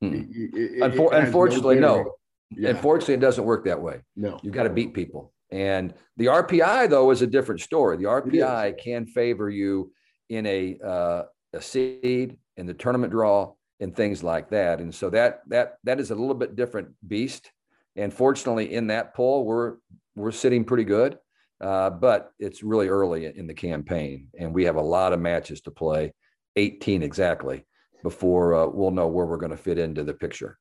Hmm. 0.00 0.14
It, 0.14 0.26
it, 0.54 0.80
Unfor- 0.82 1.12
it 1.12 1.24
unfortunately, 1.24 1.76
no. 1.76 2.02
no. 2.02 2.14
Yeah. 2.50 2.70
Unfortunately, 2.70 3.14
it 3.14 3.20
doesn't 3.20 3.44
work 3.44 3.64
that 3.64 3.80
way. 3.80 4.00
No. 4.16 4.38
You've 4.42 4.54
got 4.54 4.64
to 4.64 4.70
beat 4.70 4.94
people. 4.94 5.32
And 5.50 5.94
the 6.16 6.26
RPI, 6.26 6.90
though, 6.90 7.10
is 7.10 7.22
a 7.22 7.26
different 7.26 7.60
story. 7.60 7.96
The 7.96 8.04
RPI 8.04 8.78
can 8.78 9.06
favor 9.06 9.48
you 9.48 9.92
in 10.28 10.46
a, 10.46 10.78
uh, 10.84 11.22
a 11.54 11.62
seed, 11.62 12.38
in 12.56 12.66
the 12.66 12.74
tournament 12.74 13.12
draw, 13.12 13.52
and 13.80 13.94
things 13.94 14.22
like 14.22 14.50
that. 14.50 14.80
And 14.80 14.94
so 14.94 15.08
that 15.10 15.40
that 15.48 15.76
that 15.84 16.00
is 16.00 16.10
a 16.10 16.14
little 16.14 16.34
bit 16.34 16.56
different 16.56 16.88
beast. 17.06 17.50
And 17.96 18.12
fortunately, 18.12 18.74
in 18.74 18.88
that 18.88 19.14
poll, 19.14 19.44
we're 19.44 19.76
we're 20.16 20.32
sitting 20.32 20.64
pretty 20.64 20.84
good. 20.84 21.18
Uh, 21.60 21.90
but 21.90 22.30
it's 22.38 22.62
really 22.62 22.88
early 22.88 23.26
in 23.26 23.48
the 23.48 23.54
campaign, 23.54 24.28
and 24.38 24.54
we 24.54 24.64
have 24.64 24.76
a 24.76 24.80
lot 24.80 25.12
of 25.12 25.18
matches 25.18 25.60
to 25.62 25.72
play, 25.72 26.12
18 26.54 27.02
exactly, 27.02 27.66
before 28.04 28.54
uh, 28.54 28.66
we'll 28.66 28.92
know 28.92 29.08
where 29.08 29.26
we're 29.26 29.38
going 29.38 29.50
to 29.50 29.56
fit 29.56 29.76
into 29.76 30.04
the 30.04 30.14
picture 30.14 30.56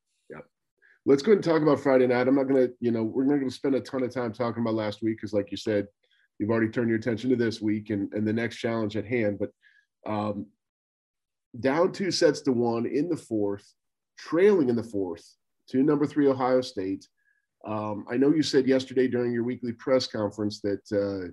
let's 1.08 1.24
go 1.24 1.32
ahead 1.32 1.38
and 1.38 1.44
talk 1.44 1.62
about 1.62 1.80
Friday 1.80 2.06
night. 2.06 2.28
I'm 2.28 2.36
not 2.36 2.50
going 2.50 2.68
to, 2.68 2.74
you 2.82 2.92
know, 2.92 3.02
we're 3.02 3.24
not 3.24 3.38
going 3.38 3.48
to 3.48 3.56
spend 3.56 3.76
a 3.76 3.80
ton 3.80 4.04
of 4.04 4.14
time 4.14 4.34
talking 4.34 4.62
about 4.62 4.74
last 4.74 5.02
week 5.02 5.16
because, 5.16 5.32
like 5.32 5.50
you 5.52 5.58
said, 5.58 5.88
you've 6.38 6.50
already 6.50 6.70
turned 6.70 6.90
your 6.90 7.00
attention 7.00 7.30
to 7.30 7.38
this 7.38 7.62
week 7.62 7.90
and, 7.92 8.12
and 8.14 8.28
the 8.28 8.34
next 8.34 8.58
challenge 8.58 8.98
at 8.98 9.06
hand. 9.06 9.40
But 9.40 9.52
um, 10.06 10.48
down 11.62 11.94
two 11.94 12.12
sets 12.12 12.42
to 12.42 12.52
one 12.52 12.86
in 12.86 13.08
the 13.08 13.16
fourth, 13.16 13.74
trailing 14.18 14.68
in 14.68 14.76
the 14.76 14.84
fourth 14.84 15.26
to 15.70 15.82
number 15.82 16.06
three 16.06 16.28
Ohio 16.28 16.60
State. 16.60 17.08
Um, 17.66 18.06
I 18.12 18.18
know 18.18 18.34
you 18.34 18.44
said 18.44 18.68
yesterday 18.68 19.08
during 19.08 19.32
your 19.32 19.46
weekly 19.46 19.72
press 19.72 20.08
conference 20.08 20.60
that 20.62 20.82
uh, 20.92 21.32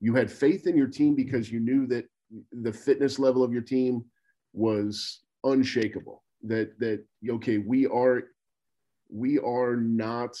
you 0.00 0.14
had 0.16 0.32
faith 0.32 0.66
in 0.66 0.76
your 0.76 0.88
team 0.88 1.14
because 1.14 1.50
you 1.50 1.60
knew 1.60 1.86
that 1.86 2.06
the 2.50 2.72
fitness 2.72 3.20
level 3.20 3.44
of 3.44 3.52
your 3.52 3.62
team 3.62 4.04
was 4.52 5.20
unshakable. 5.44 6.24
That 6.42 6.76
that 6.80 7.04
okay, 7.30 7.58
we 7.58 7.86
are 7.86 8.24
we 9.12 9.38
are 9.38 9.76
not 9.76 10.36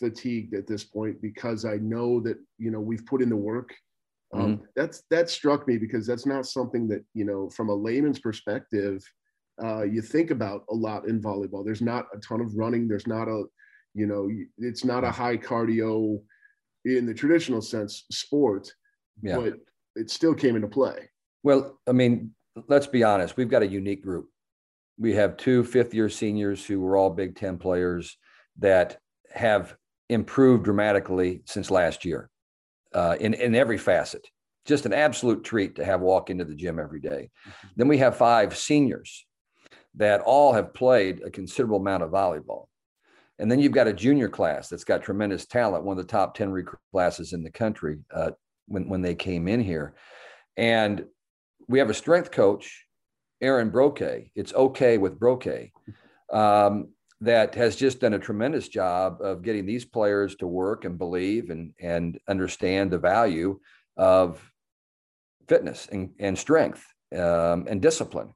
fatigued 0.00 0.54
at 0.54 0.66
this 0.66 0.84
point 0.84 1.20
because 1.22 1.64
I 1.64 1.76
know 1.76 2.20
that 2.20 2.36
you 2.58 2.70
know 2.70 2.80
we've 2.80 3.06
put 3.06 3.22
in 3.22 3.28
the 3.28 3.36
work 3.36 3.72
Um, 4.34 4.40
mm-hmm. 4.40 4.64
That's 4.74 5.02
that 5.10 5.30
struck 5.30 5.68
me 5.68 5.78
because 5.78 6.06
that's 6.06 6.26
not 6.26 6.46
something 6.46 6.88
that 6.88 7.04
you 7.14 7.24
know 7.24 7.50
from 7.50 7.68
a 7.68 7.74
layman's 7.74 8.18
perspective 8.18 9.02
uh, 9.62 9.84
you 9.84 10.02
think 10.02 10.32
about 10.32 10.64
a 10.70 10.74
lot 10.74 11.06
in 11.06 11.22
volleyball. 11.22 11.64
There's 11.64 11.82
not 11.82 12.06
a 12.12 12.18
ton 12.18 12.40
of 12.40 12.56
running. 12.56 12.88
There's 12.88 13.06
not 13.06 13.28
a 13.28 13.44
you 13.94 14.06
know 14.06 14.28
it's 14.58 14.84
not 14.84 15.04
a 15.04 15.10
high 15.10 15.36
cardio 15.36 16.20
in 16.84 17.06
the 17.06 17.14
traditional 17.14 17.62
sense 17.62 18.04
sport, 18.10 18.68
yeah. 19.22 19.36
but 19.36 19.54
it 19.94 20.10
still 20.10 20.34
came 20.34 20.56
into 20.56 20.68
play. 20.68 21.08
Well, 21.44 21.78
I 21.86 21.92
mean, 21.92 22.34
let's 22.68 22.86
be 22.86 23.04
honest. 23.04 23.36
We've 23.36 23.48
got 23.48 23.62
a 23.62 23.66
unique 23.66 24.02
group. 24.02 24.28
We 24.98 25.14
have 25.14 25.36
two 25.36 25.64
fifth 25.64 25.94
year 25.94 26.08
seniors 26.08 26.64
who 26.64 26.80
were 26.80 26.96
all 26.96 27.10
Big 27.10 27.36
Ten 27.36 27.58
players 27.58 28.16
that 28.58 28.98
have 29.32 29.76
improved 30.08 30.64
dramatically 30.64 31.42
since 31.44 31.70
last 31.70 32.04
year 32.04 32.30
uh, 32.94 33.16
in, 33.18 33.34
in 33.34 33.54
every 33.54 33.78
facet. 33.78 34.26
Just 34.64 34.86
an 34.86 34.92
absolute 34.92 35.44
treat 35.44 35.76
to 35.76 35.84
have 35.84 36.00
walk 36.00 36.30
into 36.30 36.44
the 36.44 36.54
gym 36.54 36.78
every 36.78 37.00
day. 37.00 37.30
Mm-hmm. 37.48 37.68
Then 37.76 37.88
we 37.88 37.98
have 37.98 38.16
five 38.16 38.56
seniors 38.56 39.26
that 39.96 40.20
all 40.20 40.52
have 40.52 40.74
played 40.74 41.22
a 41.22 41.30
considerable 41.30 41.78
amount 41.78 42.02
of 42.02 42.10
volleyball. 42.10 42.66
And 43.38 43.50
then 43.50 43.58
you've 43.58 43.72
got 43.72 43.88
a 43.88 43.92
junior 43.92 44.28
class 44.28 44.68
that's 44.68 44.84
got 44.84 45.02
tremendous 45.02 45.46
talent, 45.46 45.84
one 45.84 45.98
of 45.98 46.06
the 46.06 46.10
top 46.10 46.34
10 46.34 46.50
recruit 46.50 46.80
classes 46.92 47.32
in 47.32 47.42
the 47.42 47.50
country 47.50 47.98
uh, 48.12 48.30
when, 48.66 48.88
when 48.88 49.02
they 49.02 49.14
came 49.14 49.48
in 49.48 49.60
here. 49.60 49.94
And 50.56 51.04
we 51.68 51.80
have 51.80 51.90
a 51.90 51.94
strength 51.94 52.30
coach, 52.30 52.83
Aaron 53.40 53.70
Broke. 53.70 54.30
It's 54.34 54.54
okay 54.54 54.98
with 54.98 55.18
Broke. 55.18 55.70
Um, 56.32 56.88
that 57.20 57.54
has 57.54 57.76
just 57.76 58.00
done 58.00 58.14
a 58.14 58.18
tremendous 58.18 58.68
job 58.68 59.18
of 59.22 59.42
getting 59.42 59.64
these 59.66 59.84
players 59.84 60.34
to 60.36 60.46
work 60.46 60.84
and 60.84 60.98
believe 60.98 61.50
and, 61.50 61.72
and 61.80 62.18
understand 62.28 62.90
the 62.90 62.98
value 62.98 63.58
of 63.96 64.40
fitness 65.48 65.88
and, 65.90 66.10
and 66.18 66.38
strength 66.38 66.84
um, 67.16 67.66
and 67.68 67.80
discipline. 67.80 68.34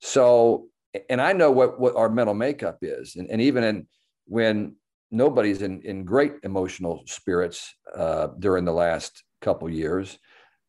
So, 0.00 0.68
and 1.08 1.20
I 1.20 1.32
know 1.32 1.50
what, 1.50 1.80
what 1.80 1.96
our 1.96 2.08
mental 2.08 2.34
makeup 2.34 2.78
is. 2.82 3.16
And, 3.16 3.28
and 3.30 3.40
even 3.40 3.64
in, 3.64 3.88
when 4.26 4.76
nobody's 5.10 5.62
in, 5.62 5.82
in 5.82 6.04
great 6.04 6.34
emotional 6.42 7.02
spirits 7.06 7.74
uh, 7.94 8.28
during 8.38 8.64
the 8.64 8.72
last 8.72 9.24
couple 9.40 9.68
years, 9.70 10.18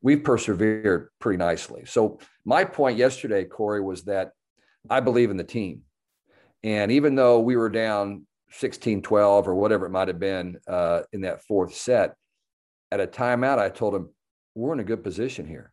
we've 0.02 0.24
persevered 0.24 1.10
pretty 1.20 1.38
nicely. 1.38 1.84
So 1.86 2.20
my 2.46 2.64
point 2.64 2.98
yesterday, 2.98 3.44
Corey, 3.46 3.82
was 3.82 4.04
that 4.04 4.32
I 4.90 5.00
believe 5.00 5.32
in 5.32 5.38
the 5.38 5.44
team. 5.44 5.82
And 6.64 6.92
even 6.92 7.16
though 7.16 7.40
we 7.40 7.56
were 7.56 7.70
down 7.70 8.26
16 8.52 9.02
12 9.02 9.48
or 9.48 9.56
whatever 9.56 9.86
it 9.86 9.92
might 9.92 10.08
have 10.08 10.20
been 10.20 10.58
uh, 10.68 11.02
in 11.14 11.22
that 11.22 11.44
fourth 11.44 11.76
set, 11.76 12.16
at 12.92 13.00
a 13.00 13.08
timeout, 13.08 13.60
I 13.60 13.70
told 13.70 13.96
him, 13.96 14.10
we're 14.56 14.74
in 14.74 14.80
a 14.80 14.84
good 14.86 15.04
position 15.04 15.48
here. 15.48 15.72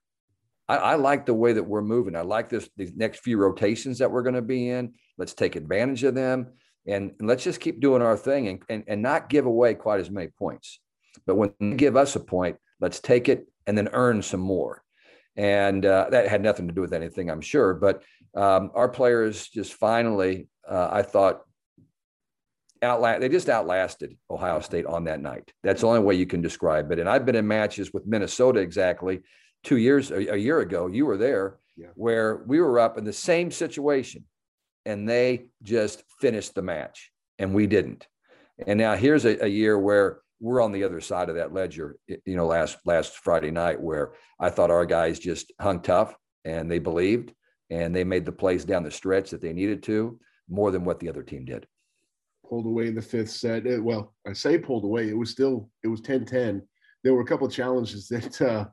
I, 0.69 0.77
I 0.77 0.95
like 0.97 1.27
the 1.27 1.35
way 1.35 1.55
that 1.55 1.63
we're 1.63 1.83
moving. 1.83 2.15
I 2.15 2.21
like 2.21 2.49
this 2.49 2.69
these 2.77 2.93
next 2.95 3.21
few 3.21 3.39
rotations 3.39 3.99
that 3.99 4.11
we're 4.11 4.23
going 4.23 4.35
to 4.35 4.43
be 4.43 4.69
in. 4.69 4.95
Let's 5.17 5.35
take 5.35 5.57
advantage 5.57 6.05
of 6.05 6.15
them 6.15 6.53
and, 6.87 7.13
and 7.19 7.29
let's 7.29 7.45
just 7.45 7.61
keep 7.61 7.81
doing 7.81 8.03
our 8.03 8.17
thing 8.17 8.49
and, 8.49 8.63
and, 8.69 8.85
and 8.87 9.03
not 9.03 9.29
give 9.29 9.47
away 9.47 9.75
quite 9.75 10.01
as 10.01 10.11
many 10.11 10.29
points. 10.29 10.81
But 11.27 11.37
when 11.37 11.53
they 11.59 11.75
give 11.75 11.97
us 11.97 12.17
a 12.17 12.21
point, 12.21 12.57
let's 12.81 13.01
take 13.01 13.29
it 13.29 13.47
and 13.67 13.77
then 13.77 13.89
earn 13.93 14.23
some 14.23 14.41
more. 14.41 14.83
And 15.37 15.85
uh, 15.85 16.09
that 16.11 16.29
had 16.29 16.43
nothing 16.43 16.69
to 16.69 16.75
do 16.75 16.81
with 16.81 16.95
anything, 16.95 17.31
I'm 17.31 17.41
sure. 17.41 17.75
But 17.75 18.03
um, 18.35 18.71
our 18.75 18.89
players 18.89 19.49
just 19.49 19.75
finally 19.75 20.49
uh, 20.69 20.89
I 20.91 21.03
thought 21.03 21.43
outlast 22.83 23.21
they 23.21 23.29
just 23.29 23.49
outlasted 23.49 24.17
Ohio 24.31 24.61
State 24.61 24.87
on 24.87 25.05
that 25.05 25.21
night. 25.21 25.53
That's 25.63 25.81
the 25.81 25.87
only 25.87 26.01
way 26.01 26.15
you 26.15 26.27
can 26.27 26.43
describe 26.43 26.91
it. 26.93 26.99
And 26.99 27.09
I've 27.09 27.27
been 27.27 27.37
in 27.37 27.47
matches 27.47 27.93
with 27.93 28.07
Minnesota 28.07 28.61
exactly 28.61 29.21
two 29.65 29.77
years 29.77 30.11
a, 30.11 30.39
year 30.39 30.61
ago. 30.61 30.87
You 30.87 31.07
were 31.07 31.17
there 31.17 31.59
yeah. 31.77 31.89
where 31.95 32.43
we 32.47 32.61
were 32.61 32.79
up 32.79 32.99
in 32.99 33.05
the 33.05 33.13
same 33.13 33.51
situation, 33.51 34.25
and 34.85 35.09
they 35.09 35.47
just 35.63 36.03
finished 36.21 36.55
the 36.55 36.63
match, 36.63 37.11
and 37.39 37.55
we 37.55 37.67
didn't. 37.67 38.07
And 38.67 38.79
now 38.79 38.95
here's 38.95 39.25
a, 39.25 39.45
a 39.45 39.49
year 39.49 39.79
where 39.79 40.21
we're 40.41 40.61
on 40.63 40.73
the 40.73 40.85
other 40.85 41.01
side 41.01 41.29
of 41.29 41.37
that 41.37 41.53
ledger. 41.53 41.97
You 42.07 42.37
know, 42.37 42.47
last 42.47 42.79
last 42.85 43.17
Friday 43.17 43.51
night 43.51 43.81
where 43.81 44.13
I 44.39 44.51
thought 44.51 44.71
our 44.71 44.87
guys 44.87 45.19
just 45.19 45.53
hung 45.61 45.81
tough 45.81 46.15
and 46.45 46.71
they 46.71 46.79
believed 46.79 47.33
and 47.71 47.95
they 47.95 48.05
made 48.05 48.25
the 48.25 48.33
plays 48.33 48.65
down 48.65 48.83
the 48.83 48.91
stretch 48.91 49.31
that 49.31 49.41
they 49.41 49.53
needed 49.53 49.83
to 49.85 50.19
more 50.49 50.71
than 50.71 50.85
what 50.85 51.01
the 51.01 51.09
other 51.09 51.23
team 51.23 51.45
did. 51.45 51.67
Pulled 52.49 52.67
away 52.67 52.87
in 52.87 52.95
the 52.95 53.03
fifth 53.03 53.31
set. 53.31 53.65
Well, 53.83 54.15
I 54.27 54.33
say 54.33 54.59
pulled 54.59 54.85
away. 54.85 55.09
It 55.09 55.17
was 55.17 55.31
still 55.31 55.69
it 55.83 55.89
was 55.89 56.01
10-10. 56.01 56.63
There 57.03 57.15
were 57.15 57.23
a 57.23 57.27
couple 57.27 57.49
challenges 57.49 58.09
that 58.09 58.41
uh, 58.41 58.67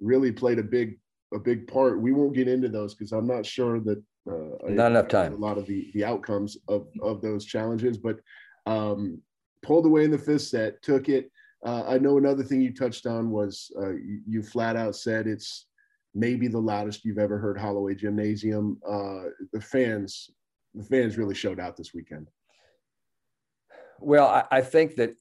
really 0.00 0.32
played 0.32 0.58
a 0.58 0.62
big 0.62 0.98
a 1.34 1.38
big 1.38 1.66
part. 1.66 2.00
We 2.00 2.12
won't 2.12 2.34
get 2.34 2.48
into 2.48 2.68
those 2.68 2.94
because 2.94 3.12
I'm 3.12 3.26
not 3.26 3.44
sure 3.44 3.80
that 3.80 4.02
uh, 4.30 4.68
not 4.68 4.86
I, 4.86 4.90
enough 4.90 5.08
time. 5.08 5.34
A 5.34 5.36
lot 5.36 5.58
of 5.58 5.66
the 5.66 5.90
the 5.94 6.04
outcomes 6.04 6.56
of 6.68 6.86
of 7.02 7.20
those 7.20 7.44
challenges, 7.44 7.98
but 7.98 8.18
um, 8.66 9.20
pulled 9.66 9.84
away 9.84 10.04
in 10.04 10.10
the 10.12 10.18
fifth 10.18 10.42
set, 10.42 10.80
took 10.80 11.08
it. 11.08 11.30
Uh, 11.64 11.82
I 11.88 11.98
know 11.98 12.18
another 12.18 12.44
thing 12.44 12.60
you 12.60 12.72
touched 12.72 13.06
on 13.06 13.30
was 13.30 13.72
uh, 13.76 13.90
you, 13.90 14.20
you, 14.26 14.42
flat 14.42 14.76
out 14.76 14.94
said 14.94 15.26
it's 15.26 15.66
maybe 16.14 16.46
the 16.46 16.58
loudest 16.58 17.04
you've 17.04 17.18
ever 17.18 17.38
heard 17.38 17.58
Holloway 17.58 17.96
Gymnasium. 17.96 18.78
Uh, 18.88 19.30
the 19.52 19.60
fans 19.60 20.30
the 20.74 20.84
fans 20.84 21.18
really 21.18 21.34
showed 21.34 21.58
out 21.58 21.76
this 21.76 21.92
weekend. 21.94 22.28
Well, 23.98 24.26
I, 24.26 24.44
I, 24.58 24.60
think 24.60 24.94
that 24.96 25.14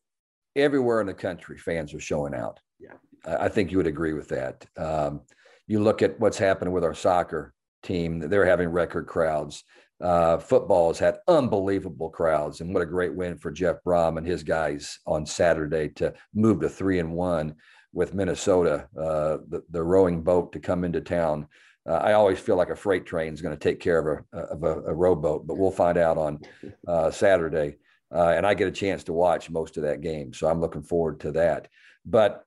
everywhere 0.55 0.99
in 0.99 1.07
the 1.07 1.13
country, 1.13 1.57
fans 1.57 1.93
are 1.93 1.99
showing 1.99 2.35
out. 2.35 2.59
Yeah, 2.77 2.93
I, 3.25 3.45
I 3.45 3.49
think 3.49 3.71
you 3.71 3.77
would 3.77 3.87
agree 3.87 4.13
with 4.13 4.27
that. 4.29 4.65
Um, 4.77 5.21
you 5.65 5.79
look 5.79 6.01
at 6.01 6.19
what's 6.19 6.37
happening 6.37 6.73
with 6.73 6.83
our 6.83 6.93
soccer 6.93 7.53
team; 7.81 8.19
they're 8.19 8.45
having 8.45 8.69
record 8.69 9.07
crowds. 9.07 9.63
Uh, 10.01 10.37
football 10.37 10.89
has 10.89 10.99
had 10.99 11.17
unbelievable 11.27 12.09
crowds, 12.09 12.61
and 12.61 12.73
what 12.73 12.83
a 12.83 12.85
great 12.85 13.15
win 13.15 13.37
for 13.37 13.51
Jeff 13.51 13.77
Brohm 13.85 14.17
and 14.17 14.27
his 14.27 14.43
guys 14.43 14.99
on 15.05 15.25
Saturday 15.25 15.89
to 15.89 16.13
move 16.33 16.59
to 16.61 16.69
three 16.69 16.99
and 16.99 17.13
one 17.13 17.55
with 17.93 18.13
Minnesota, 18.13 18.89
uh, 18.99 19.37
the, 19.47 19.63
the 19.69 19.81
rowing 19.81 20.21
boat 20.21 20.51
to 20.51 20.59
come 20.59 20.83
into 20.83 20.99
town 20.99 21.47
uh, 21.87 21.93
I 21.93 22.13
always 22.13 22.39
feel 22.39 22.55
like 22.55 22.69
a 22.69 22.75
freight 22.75 23.05
train 23.05 23.33
is 23.33 23.41
going 23.41 23.55
to 23.55 23.59
take 23.59 23.79
care 23.79 23.99
of 23.99 24.25
a, 24.33 24.37
of 24.37 24.63
a, 24.63 24.81
a 24.89 24.93
rowboat, 24.93 25.45
but 25.45 25.57
we'll 25.57 25.71
find 25.71 25.97
out 25.97 26.17
on 26.17 26.39
uh, 26.87 27.11
Saturday. 27.11 27.77
Uh, 28.13 28.29
and 28.29 28.45
I 28.45 28.53
get 28.53 28.67
a 28.67 28.71
chance 28.71 29.03
to 29.05 29.13
watch 29.13 29.49
most 29.49 29.77
of 29.77 29.83
that 29.83 30.01
game, 30.01 30.33
so 30.33 30.47
I'm 30.47 30.61
looking 30.61 30.83
forward 30.83 31.19
to 31.21 31.31
that. 31.33 31.67
But 32.05 32.43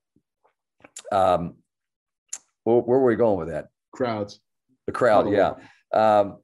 um, 1.13 1.57
where, 2.65 2.79
where 2.79 2.99
were 2.99 3.09
we 3.09 3.17
going 3.17 3.39
with 3.39 3.49
that? 3.49 3.67
Crowds. 3.93 4.41
The 4.87 4.93
crowd, 4.93 5.27
oh, 5.27 5.33
yeah. 5.33 5.55
Um, 5.93 6.39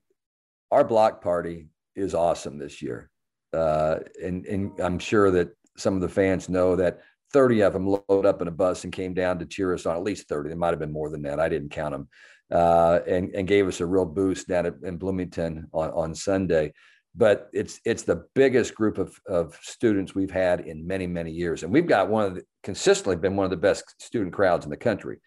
our 0.74 0.84
block 0.84 1.22
party 1.22 1.68
is 1.94 2.14
awesome 2.14 2.58
this 2.58 2.82
year, 2.82 3.08
uh, 3.52 4.00
and 4.22 4.44
and 4.46 4.72
I'm 4.80 4.98
sure 4.98 5.30
that 5.30 5.50
some 5.76 5.94
of 5.94 6.00
the 6.00 6.08
fans 6.08 6.48
know 6.48 6.74
that 6.76 7.00
30 7.32 7.62
of 7.62 7.72
them 7.72 7.86
loaded 7.86 8.26
up 8.26 8.42
in 8.42 8.48
a 8.48 8.52
bus 8.52 8.84
and 8.84 8.92
came 8.92 9.14
down 9.14 9.38
to 9.38 9.46
cheer 9.46 9.72
us 9.72 9.86
on. 9.86 9.96
At 9.96 10.02
least 10.02 10.28
30. 10.28 10.48
There 10.48 10.58
might 10.58 10.70
have 10.70 10.78
been 10.78 10.92
more 10.92 11.10
than 11.10 11.22
that. 11.22 11.40
I 11.40 11.48
didn't 11.48 11.70
count 11.70 11.92
them 11.92 12.08
uh, 12.50 13.00
and, 13.06 13.34
and 13.34 13.46
gave 13.46 13.68
us 13.68 13.80
a 13.80 13.86
real 13.86 14.04
boost 14.04 14.48
down 14.48 14.66
at, 14.66 14.74
in 14.82 14.96
Bloomington 14.98 15.68
on, 15.72 15.90
on 15.90 16.14
Sunday. 16.14 16.72
But 17.14 17.48
it's 17.52 17.80
it's 17.84 18.02
the 18.02 18.24
biggest 18.34 18.74
group 18.74 18.98
of, 18.98 19.16
of 19.28 19.56
students 19.62 20.16
we've 20.16 20.32
had 20.32 20.60
in 20.60 20.84
many 20.84 21.06
many 21.06 21.30
years, 21.30 21.62
and 21.62 21.72
we've 21.72 21.86
got 21.86 22.08
one 22.08 22.24
of 22.24 22.34
the, 22.34 22.42
consistently 22.64 23.14
been 23.14 23.36
one 23.36 23.44
of 23.44 23.50
the 23.50 23.56
best 23.56 23.84
student 24.02 24.32
crowds 24.32 24.64
in 24.64 24.70
the 24.70 24.76
country. 24.76 25.18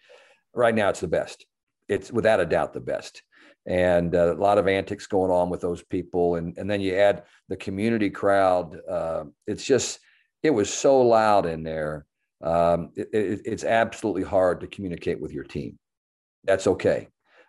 Right 0.54 0.74
now, 0.74 0.90
it's 0.90 1.00
the 1.00 1.08
best. 1.08 1.46
It's 1.88 2.12
without 2.12 2.40
a 2.40 2.46
doubt 2.46 2.74
the 2.74 2.80
best, 2.80 3.22
and 3.68 4.16
uh, 4.16 4.34
a 4.34 4.40
lot 4.40 4.58
of 4.58 4.66
antics 4.66 5.06
going 5.06 5.30
on 5.30 5.48
with 5.48 5.60
those 5.60 5.84
people, 5.84 6.34
and 6.34 6.58
and 6.58 6.68
then 6.68 6.80
you 6.80 6.96
add 6.96 7.22
the 7.48 7.56
community 7.56 8.10
crowd. 8.10 8.76
Uh, 8.88 9.24
it's 9.46 9.64
just 9.64 10.00
it 10.42 10.50
was 10.50 10.68
so 10.72 11.00
loud 11.00 11.46
in 11.46 11.62
there. 11.62 12.06
Um, 12.42 12.90
it, 12.96 13.08
it, 13.12 13.40
it's 13.44 13.64
absolutely 13.64 14.24
hard 14.24 14.60
to 14.60 14.66
communicate 14.66 15.20
with 15.20 15.32
your 15.32 15.44
team 15.44 15.78
that's 16.48 16.66
okay. 16.66 17.08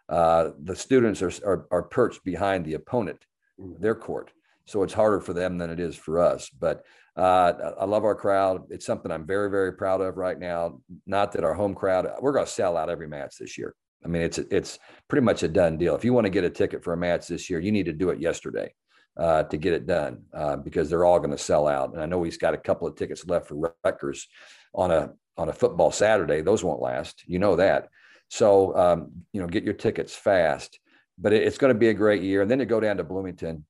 Uh, 0.10 0.52
the 0.64 0.76
students 0.76 1.22
are, 1.22 1.32
are, 1.46 1.68
are 1.72 1.84
perched 1.84 2.24
behind 2.24 2.66
the 2.66 2.74
opponent, 2.74 3.26
mm. 3.60 3.80
their 3.80 3.96
court, 3.96 4.32
so 4.66 4.84
it's 4.84 4.94
harder 4.94 5.22
for 5.22 5.34
them 5.34 5.58
than 5.58 5.70
it 5.70 5.80
is 5.80 5.96
for 5.96 6.20
us. 6.20 6.50
But 6.50 6.84
uh, 7.16 7.74
I 7.80 7.86
love 7.86 8.04
our 8.04 8.16
crowd. 8.16 8.64
It's 8.70 8.86
something 8.86 9.12
I'm 9.12 9.26
very 9.26 9.50
very 9.50 9.74
proud 9.74 10.02
of 10.02 10.18
right 10.18 10.38
now. 10.38 10.82
Not 11.06 11.32
that 11.34 11.44
our 11.44 11.54
home 11.54 11.76
crowd, 11.76 12.08
we're 12.22 12.34
going 12.34 12.46
to 12.46 12.52
sell 12.52 12.78
out 12.78 12.90
every 12.90 13.08
match 13.08 13.36
this 13.40 13.58
year. 13.58 13.76
I 14.04 14.08
mean, 14.08 14.22
it's 14.22 14.38
it's 14.38 14.80
pretty 15.08 15.26
much 15.26 15.44
a 15.44 15.48
done 15.48 15.78
deal. 15.78 15.96
If 15.96 16.06
you 16.06 16.14
want 16.14 16.26
to 16.26 16.32
get 16.32 16.44
a 16.44 16.50
ticket 16.50 16.84
for 16.84 16.94
a 16.94 16.98
match 16.98 17.28
this 17.28 17.50
year, 17.50 17.60
you 17.60 17.72
need 17.72 17.86
to 17.86 17.94
do 17.94 18.10
it 18.10 18.20
yesterday 18.20 18.74
uh, 19.18 19.44
to 19.44 19.58
get 19.58 19.74
it 19.74 19.86
done 19.86 20.24
uh, 20.34 20.56
because 20.56 20.90
they're 20.90 21.06
all 21.06 21.20
going 21.20 21.32
to 21.32 21.38
sell 21.38 21.68
out. 21.68 21.94
And 21.94 22.02
I 22.02 22.06
know 22.06 22.24
he's 22.24 22.38
got 22.38 22.54
a 22.54 22.58
couple 22.58 22.88
of 22.88 22.96
tickets 22.96 23.26
left 23.26 23.48
for 23.48 23.74
Rutgers 23.84 24.28
on 24.74 24.92
a 24.92 25.12
on 25.38 25.50
a 25.50 25.54
football 25.54 25.92
Saturday. 25.92 26.42
Those 26.42 26.64
won't 26.64 26.82
last. 26.82 27.24
You 27.26 27.40
know 27.40 27.56
that. 27.58 27.90
So, 28.30 28.76
um, 28.78 29.12
you 29.34 29.42
know, 29.42 29.48
get 29.48 29.64
your 29.64 29.74
tickets 29.74 30.16
fast. 30.16 30.80
But 31.18 31.34
it, 31.34 31.44
it's 31.44 31.58
going 31.58 31.74
to 31.74 31.80
be 31.80 31.90
a 31.90 31.94
great 31.94 32.22
year. 32.22 32.42
And 32.42 32.50
then 32.50 32.60
to 32.60 32.66
go 32.66 32.80
down 32.80 32.98
to 32.98 33.04
Bloomington 33.04 33.66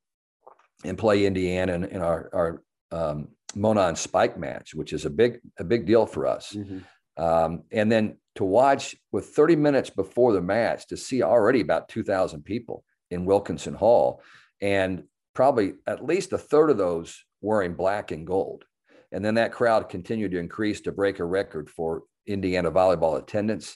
and 0.84 0.98
play 0.98 1.26
Indiana 1.26 1.74
in, 1.74 1.84
in 1.86 2.02
our, 2.02 2.30
our 2.34 2.64
um, 2.92 3.30
Monon 3.56 3.96
Spike 3.96 4.38
match, 4.38 4.76
which 4.76 4.94
is 4.94 5.06
a 5.06 5.10
big 5.10 5.40
a 5.58 5.64
big 5.64 5.86
deal 5.86 6.06
for 6.06 6.28
us. 6.28 6.54
Mm-hmm. 6.54 6.80
Um, 7.22 7.64
and 7.72 7.92
then 7.92 8.18
to 8.40 8.46
watch 8.46 8.96
with 9.12 9.26
30 9.36 9.58
minutes 9.58 9.90
before 9.90 10.32
the 10.32 10.42
match 10.42 10.88
to 10.88 10.96
see 10.96 11.22
already 11.22 11.60
about 11.60 11.90
2,000 11.90 12.42
people 12.42 12.86
in 13.12 13.26
Wilkinson 13.26 13.74
Hall, 13.74 14.22
and 14.62 15.04
probably 15.36 15.74
at 15.86 16.06
least 16.06 16.32
a 16.32 16.38
third 16.38 16.70
of 16.70 16.78
those 16.78 17.26
wearing 17.42 17.74
black 17.74 18.12
and 18.12 18.26
gold. 18.26 18.64
And 19.12 19.26
then 19.26 19.36
that 19.36 19.52
crowd 19.52 19.90
continued 19.90 20.32
to 20.32 20.40
increase 20.40 20.80
to 20.82 20.94
break 20.94 21.20
a 21.20 21.26
record 21.26 21.70
for 21.70 22.04
Indiana 22.28 22.72
volleyball 22.72 23.22
attendance. 23.22 23.76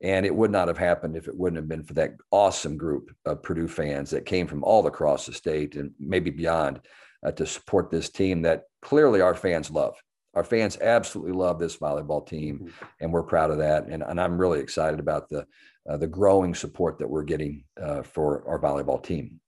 And 0.00 0.24
it 0.24 0.34
would 0.34 0.52
not 0.52 0.68
have 0.68 0.78
happened 0.78 1.16
if 1.16 1.26
it 1.26 1.36
wouldn't 1.36 1.58
have 1.58 1.68
been 1.68 1.82
for 1.82 1.94
that 1.94 2.12
awesome 2.30 2.76
group 2.76 3.10
of 3.24 3.42
Purdue 3.42 3.66
fans 3.66 4.10
that 4.10 4.26
came 4.26 4.46
from 4.46 4.62
all 4.62 4.86
across 4.86 5.26
the 5.26 5.32
state 5.32 5.74
and 5.74 5.90
maybe 5.98 6.30
beyond 6.30 6.78
uh, 7.26 7.32
to 7.32 7.46
support 7.46 7.90
this 7.90 8.10
team 8.10 8.42
that 8.42 8.62
clearly 8.80 9.20
our 9.20 9.34
fans 9.34 9.72
love. 9.72 9.96
Our 10.34 10.44
fans 10.44 10.78
absolutely 10.80 11.32
love 11.32 11.58
this 11.58 11.76
volleyball 11.76 12.26
team, 12.26 12.58
mm-hmm. 12.58 12.84
and 13.00 13.12
we're 13.12 13.22
proud 13.22 13.50
of 13.50 13.58
that. 13.58 13.86
And, 13.86 14.02
and 14.02 14.20
I'm 14.20 14.38
really 14.38 14.60
excited 14.60 15.00
about 15.00 15.28
the 15.28 15.46
uh, 15.88 15.96
the 15.98 16.06
growing 16.06 16.54
support 16.54 16.98
that 16.98 17.08
we're 17.08 17.24
getting 17.24 17.64
uh, 17.80 18.02
for 18.02 18.42
our 18.48 18.58
volleyball 18.58 19.02
team. 19.02 19.38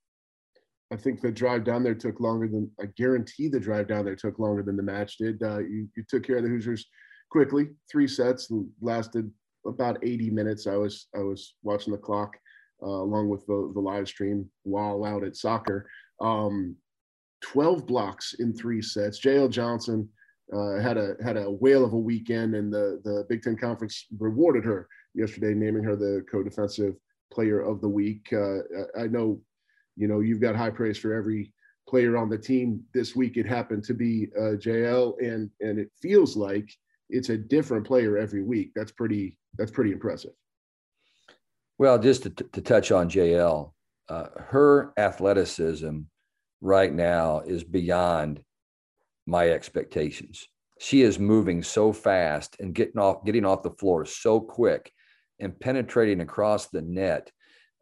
I 0.91 0.95
think 0.95 1.19
the 1.19 1.31
drive 1.31 1.63
down 1.63 1.83
there 1.83 1.95
took 1.95 2.19
longer 2.19 2.47
than 2.47 2.69
I 2.79 2.85
guarantee 2.95 3.47
the 3.47 3.59
drive 3.59 3.87
down 3.87 4.05
there 4.05 4.15
took 4.15 4.39
longer 4.39 4.63
than 4.63 4.77
the 4.77 4.83
match 4.83 5.17
did. 5.17 5.41
Uh, 5.41 5.59
you, 5.59 5.89
you 5.97 6.03
took 6.07 6.23
care 6.23 6.37
of 6.37 6.43
the 6.43 6.49
Hoosiers 6.49 6.85
quickly, 7.29 7.69
three 7.91 8.07
sets 8.07 8.51
lasted 8.81 9.29
about 9.65 9.97
80 10.03 10.29
minutes. 10.29 10.67
I 10.67 10.75
was 10.75 11.07
I 11.15 11.19
was 11.19 11.55
watching 11.63 11.91
the 11.91 11.99
clock 11.99 12.37
uh, 12.81 12.87
along 12.87 13.29
with 13.29 13.45
the, 13.47 13.71
the 13.73 13.79
live 13.79 14.07
stream 14.07 14.49
while 14.63 15.03
out 15.03 15.23
at 15.23 15.35
soccer. 15.35 15.89
Um, 16.21 16.75
12 17.41 17.85
blocks 17.85 18.35
in 18.39 18.53
three 18.53 18.81
sets. 18.81 19.19
JL 19.19 19.49
Johnson 19.49 20.09
uh, 20.53 20.79
had 20.79 20.97
a 20.97 21.15
had 21.23 21.37
a 21.37 21.49
whale 21.49 21.83
of 21.83 21.93
a 21.93 21.97
weekend, 21.97 22.55
and 22.55 22.71
the 22.71 23.01
the 23.03 23.25
Big 23.29 23.41
Ten 23.41 23.57
Conference 23.57 24.05
rewarded 24.17 24.63
her 24.65 24.87
yesterday, 25.13 25.53
naming 25.53 25.83
her 25.83 25.95
the 25.95 26.23
co-defensive 26.31 26.95
player 27.31 27.59
of 27.59 27.81
the 27.81 27.89
week. 27.89 28.31
Uh, 28.31 28.59
I 28.97 29.07
know 29.07 29.41
you 29.97 30.07
know, 30.07 30.19
you've 30.21 30.39
got 30.39 30.55
high 30.55 30.69
praise 30.69 30.97
for 30.97 31.13
every 31.13 31.51
player 31.89 32.17
on 32.17 32.29
the 32.29 32.37
team. 32.37 32.83
This 32.93 33.15
week 33.15 33.35
it 33.35 33.45
happened 33.45 33.83
to 33.85 33.93
be 33.93 34.29
uh, 34.37 34.55
JL, 34.55 35.15
and 35.19 35.49
and 35.59 35.79
it 35.79 35.89
feels 36.01 36.37
like 36.37 36.71
it's 37.09 37.29
a 37.29 37.37
different 37.37 37.85
player 37.85 38.17
every 38.17 38.43
week. 38.43 38.71
That's 38.75 38.91
pretty 38.91 39.37
that's 39.57 39.71
pretty 39.71 39.91
impressive. 39.91 40.31
Well, 41.79 41.99
just 41.99 42.23
to, 42.23 42.29
to 42.29 42.61
touch 42.61 42.91
on 42.91 43.09
JL, 43.09 43.71
uh, 44.09 44.27
her 44.37 44.93
athleticism 44.97 45.99
right 46.61 46.93
now 46.93 47.41
is 47.41 47.63
beyond 47.63 48.41
my 49.27 49.49
expectations. 49.49 50.47
She 50.79 51.01
is 51.01 51.19
moving 51.19 51.61
so 51.61 51.91
fast 51.91 52.55
and 52.59 52.73
getting 52.73 52.99
off 52.99 53.25
getting 53.25 53.45
off 53.45 53.63
the 53.63 53.71
floor 53.71 54.05
so 54.05 54.39
quick 54.39 54.91
and 55.39 55.59
penetrating 55.59 56.21
across 56.21 56.67
the 56.67 56.81
net 56.81 57.31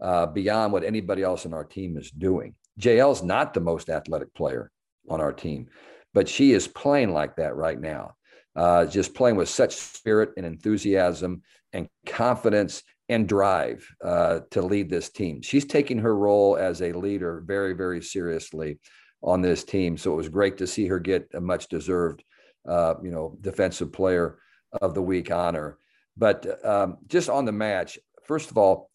uh, 0.02 0.26
beyond 0.26 0.74
what 0.74 0.84
anybody 0.84 1.24
else 1.24 1.46
on 1.46 1.54
our 1.54 1.64
team 1.64 1.98
is 1.98 2.12
doing. 2.12 2.56
JL's 2.80 3.24
not 3.24 3.54
the 3.54 3.62
most 3.62 3.90
athletic 3.90 4.34
player 4.34 4.72
on 5.10 5.22
our 5.22 5.32
team, 5.32 5.68
but 6.14 6.28
she 6.28 6.52
is 6.52 6.68
playing 6.68 7.14
like 7.14 7.36
that 7.38 7.56
right 7.56 7.80
now. 7.80 8.16
Uh, 8.56 8.86
just 8.86 9.14
playing 9.14 9.36
with 9.36 9.50
such 9.50 9.76
spirit 9.76 10.32
and 10.38 10.46
enthusiasm 10.46 11.42
and 11.74 11.90
confidence 12.06 12.84
and 13.10 13.28
drive 13.28 13.88
uh, 14.04 14.40
to 14.50 14.62
lead 14.62 14.90
this 14.90 15.10
team. 15.10 15.42
She's 15.42 15.66
taking 15.66 16.00
her 16.00 16.16
role 16.16 16.58
as 16.58 16.82
a 16.82 16.94
leader 16.94 17.44
very, 17.46 17.74
very 17.74 18.02
seriously 18.02 18.80
on 19.26 19.42
this 19.42 19.64
team. 19.64 19.98
So 19.98 20.14
it 20.14 20.18
was 20.18 20.30
great 20.30 20.58
to 20.58 20.68
see 20.68 20.88
her 20.88 21.00
get 21.00 21.28
a 21.34 21.42
much 21.42 21.68
deserved, 21.68 22.24
uh, 22.68 22.94
you 23.04 23.12
know, 23.12 23.38
defensive 23.42 23.92
player 23.92 24.38
of 24.82 24.94
the 24.94 25.02
week 25.02 25.32
honor. 25.32 25.80
But 26.16 26.64
um, 26.64 27.00
just 27.08 27.30
on 27.30 27.44
the 27.44 27.52
match, 27.52 27.98
first 28.24 28.52
of 28.52 28.58
all, 28.58 28.90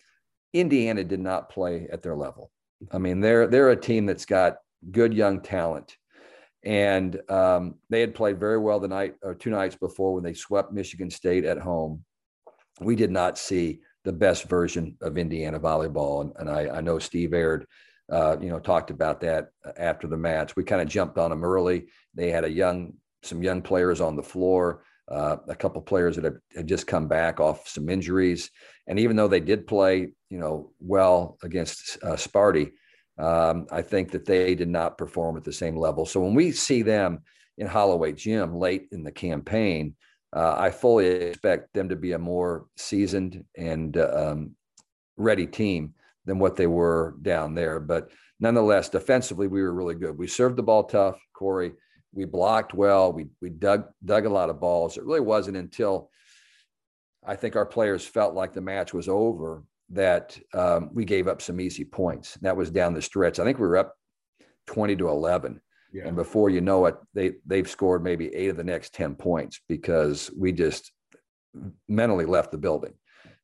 Indiana 0.55 1.05
did 1.05 1.21
not 1.21 1.51
play 1.51 1.89
at 1.93 2.03
their 2.03 2.17
level. 2.17 2.51
I 2.91 2.99
mean, 2.99 3.21
they're 3.21 3.47
they're 3.47 3.71
a 3.71 3.81
team 3.81 4.07
that's 4.07 4.25
got 4.25 4.57
good 4.91 5.13
young 5.13 5.41
talent, 5.43 5.97
and 6.65 7.21
um, 7.29 7.75
they 7.91 8.01
had 8.01 8.15
played 8.15 8.41
very 8.41 8.59
well 8.59 8.81
the 8.81 8.89
night 8.89 9.15
or 9.23 9.35
two 9.35 9.51
nights 9.51 9.77
before 9.77 10.15
when 10.15 10.25
they 10.25 10.33
swept 10.33 10.73
Michigan 10.73 11.11
State 11.11 11.45
at 11.45 11.59
home. 11.59 12.05
We 12.81 12.97
did 12.97 13.11
not 13.11 13.37
see 13.37 13.81
the 14.05 14.13
best 14.13 14.45
version 14.49 14.97
of 15.03 15.19
Indiana 15.19 15.61
volleyball, 15.61 16.23
and, 16.23 16.33
and 16.39 16.49
I, 16.49 16.79
I, 16.79 16.81
know 16.81 16.99
Steve 16.99 17.35
Aird, 17.35 17.67
uh, 18.11 18.37
you 18.41 18.49
know, 18.49 18.59
talked 18.59 18.91
about 18.91 19.21
that 19.21 19.51
after 19.77 20.07
the 20.07 20.17
match. 20.17 20.57
We 20.57 20.65
kind 20.65 20.83
of 20.83 20.89
jumped 20.89 21.19
on 21.19 21.31
them 21.31 21.45
early. 21.45 21.87
They 22.15 22.31
had 22.31 22.45
a 22.45 22.51
young 22.51 22.95
some 23.23 23.43
young 23.43 23.61
players 23.61 24.01
on 24.01 24.17
the 24.17 24.23
floor. 24.23 24.83
Uh, 25.09 25.37
a 25.49 25.57
couple 25.57 25.83
players 25.83 26.15
that 26.15 26.33
had 26.55 26.69
just 26.69 26.87
come 26.87 27.09
back 27.09 27.41
off 27.41 27.67
some 27.67 27.89
injuries, 27.89 28.51
and 28.87 28.97
even 28.99 29.17
though 29.17 29.27
they 29.27 29.41
did 29.41 29.67
play, 29.67 30.13
you 30.29 30.39
know, 30.39 30.71
well 30.79 31.37
against 31.43 31.99
uh, 32.05 32.13
Sparty, 32.13 32.71
um, 33.19 33.67
I 33.73 33.83
think 33.83 34.13
that 34.13 34.25
they 34.25 34.55
did 34.55 34.69
not 34.69 34.97
perform 34.97 35.37
at 35.37 35.43
the 35.43 35.53
same 35.53 35.77
level. 35.77 36.07
So 36.07 36.21
when 36.21 36.35
we 36.35 36.53
see 36.53 36.83
them 36.83 37.23
in 37.59 37.67
Holloway 37.67 38.13
Gym 38.13 38.55
late 38.55 38.87
in 38.93 39.03
the 39.03 39.11
campaign, 39.11 39.97
uh, 40.33 40.55
I 40.57 40.71
fully 40.71 41.07
expect 41.07 41.75
them 41.75 41.89
to 41.89 41.97
be 41.97 42.13
a 42.13 42.19
more 42.19 42.67
seasoned 42.77 43.45
and 43.57 43.97
uh, 43.97 44.31
um, 44.31 44.53
ready 45.17 45.47
team 45.47 45.95
than 46.25 46.39
what 46.39 46.57
they 46.57 46.67
were 46.67 47.17
down 47.23 47.55
there. 47.55 47.81
But 47.81 48.11
nonetheless, 48.39 48.89
defensively, 48.89 49.47
we 49.47 49.63
were 49.63 49.75
really 49.75 49.95
good. 49.95 50.17
We 50.19 50.27
served 50.27 50.57
the 50.57 50.63
ball 50.63 50.85
tough, 50.85 51.21
Corey 51.33 51.73
we 52.13 52.25
blocked 52.25 52.75
well. 52.75 53.13
We 53.13 53.29
we 53.41 53.51
dug 53.51 53.85
dug 54.05 54.27
a 54.27 54.31
lot 54.31 54.51
of 54.51 54.61
balls. 54.61 54.97
It 54.97 55.05
really 55.05 55.21
wasn't 55.21 55.57
until 55.57 56.11
I 57.25 57.37
think 57.37 57.57
our 57.57 57.67
players 57.67 58.05
felt 58.05 58.35
like 58.35 58.53
the 58.53 58.61
match 58.61 58.93
was 58.95 59.09
over 59.09 59.65
that 59.91 60.39
um, 60.55 60.91
we 60.93 61.05
gave 61.05 61.29
up 61.29 61.43
some 61.43 61.61
easy 61.61 61.85
points. 61.85 62.35
That 62.43 62.57
was 62.57 62.71
down 62.71 62.95
the 62.95 63.03
stretch. 63.03 63.39
I 63.39 63.45
think 63.45 63.59
we 63.59 63.67
were 63.67 63.77
up 63.77 63.95
twenty 64.67 64.97
to 64.97 65.09
eleven, 65.09 65.61
yeah. 65.93 66.07
and 66.07 66.17
before 66.17 66.51
you 66.51 66.61
know 66.61 66.87
it, 66.87 66.97
they 67.15 67.33
they've 67.47 67.69
scored 67.69 68.03
maybe 68.03 68.35
eight 68.35 68.49
of 68.49 68.57
the 68.57 68.65
next 68.65 68.95
ten 68.95 69.15
points 69.15 69.61
because 69.69 70.31
we 70.37 70.53
just 70.53 70.93
mentally 71.89 72.27
left 72.27 72.53
the 72.53 72.59
building. 72.59 72.95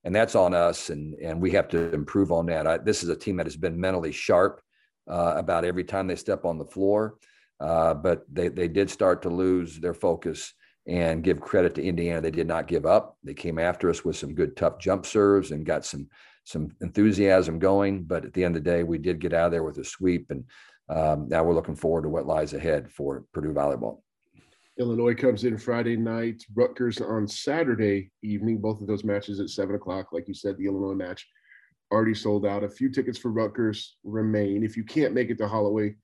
And 0.06 0.14
that's 0.14 0.34
on 0.34 0.54
us, 0.54 0.88
and 0.88 1.14
and 1.14 1.42
we 1.42 1.50
have 1.50 1.68
to 1.68 1.92
improve 1.92 2.32
on 2.32 2.46
that. 2.46 2.66
I, 2.66 2.78
this 2.78 3.02
is 3.02 3.10
a 3.10 3.16
team 3.16 3.36
that 3.36 3.46
has 3.46 3.56
been 3.56 3.78
mentally 3.78 4.12
sharp 4.12 4.62
uh, 5.10 5.34
about 5.36 5.66
every 5.66 5.84
time 5.84 6.06
they 6.06 6.16
step 6.16 6.46
on 6.46 6.56
the 6.56 6.64
floor 6.64 7.18
uh, 7.60 7.94
but 7.94 8.24
they, 8.32 8.48
they 8.48 8.68
did 8.68 8.90
start 8.90 9.22
to 9.22 9.30
lose 9.30 9.78
their 9.78 9.94
focus 9.94 10.52
and 10.86 11.24
give 11.24 11.40
credit 11.40 11.74
to 11.74 11.82
Indiana. 11.82 12.20
They 12.20 12.30
did 12.30 12.46
not 12.46 12.68
give 12.68 12.86
up. 12.86 13.16
They 13.24 13.34
came 13.34 13.58
after 13.58 13.90
us 13.90 14.04
with 14.04 14.16
some 14.16 14.34
good 14.34 14.56
tough 14.56 14.78
jump 14.78 15.06
serves 15.06 15.50
and 15.50 15.66
got 15.66 15.84
some 15.84 16.08
some 16.44 16.70
enthusiasm 16.80 17.58
going. 17.58 18.04
But 18.04 18.24
at 18.24 18.32
the 18.32 18.44
end 18.44 18.56
of 18.56 18.62
the 18.62 18.70
day, 18.70 18.84
we 18.84 18.98
did 18.98 19.18
get 19.18 19.32
out 19.32 19.46
of 19.46 19.52
there 19.52 19.64
with 19.64 19.78
a 19.78 19.84
sweep, 19.84 20.30
and 20.30 20.44
um, 20.88 21.28
now 21.28 21.42
we're 21.42 21.54
looking 21.54 21.74
forward 21.74 22.02
to 22.02 22.08
what 22.08 22.26
lies 22.26 22.52
ahead 22.52 22.88
for 22.88 23.24
Purdue 23.32 23.52
volleyball. 23.52 24.02
Illinois 24.78 25.14
comes 25.14 25.44
in 25.44 25.56
Friday 25.56 25.96
night, 25.96 26.42
Rutgers 26.54 27.00
on 27.00 27.26
Saturday 27.26 28.10
evening. 28.22 28.58
Both 28.58 28.80
of 28.80 28.86
those 28.86 29.04
matches 29.04 29.40
at 29.40 29.48
seven 29.48 29.74
o'clock. 29.74 30.12
Like 30.12 30.28
you 30.28 30.34
said, 30.34 30.58
the 30.58 30.66
Illinois 30.66 30.94
match 30.94 31.26
already 31.90 32.14
sold 32.14 32.44
out. 32.44 32.64
A 32.64 32.68
few 32.68 32.90
tickets 32.90 33.18
for 33.18 33.30
Rutgers 33.30 33.96
remain. 34.04 34.62
If 34.62 34.76
you 34.76 34.84
can't 34.84 35.14
make 35.14 35.30
it 35.30 35.38
to 35.38 35.48
Holloway, 35.48 35.94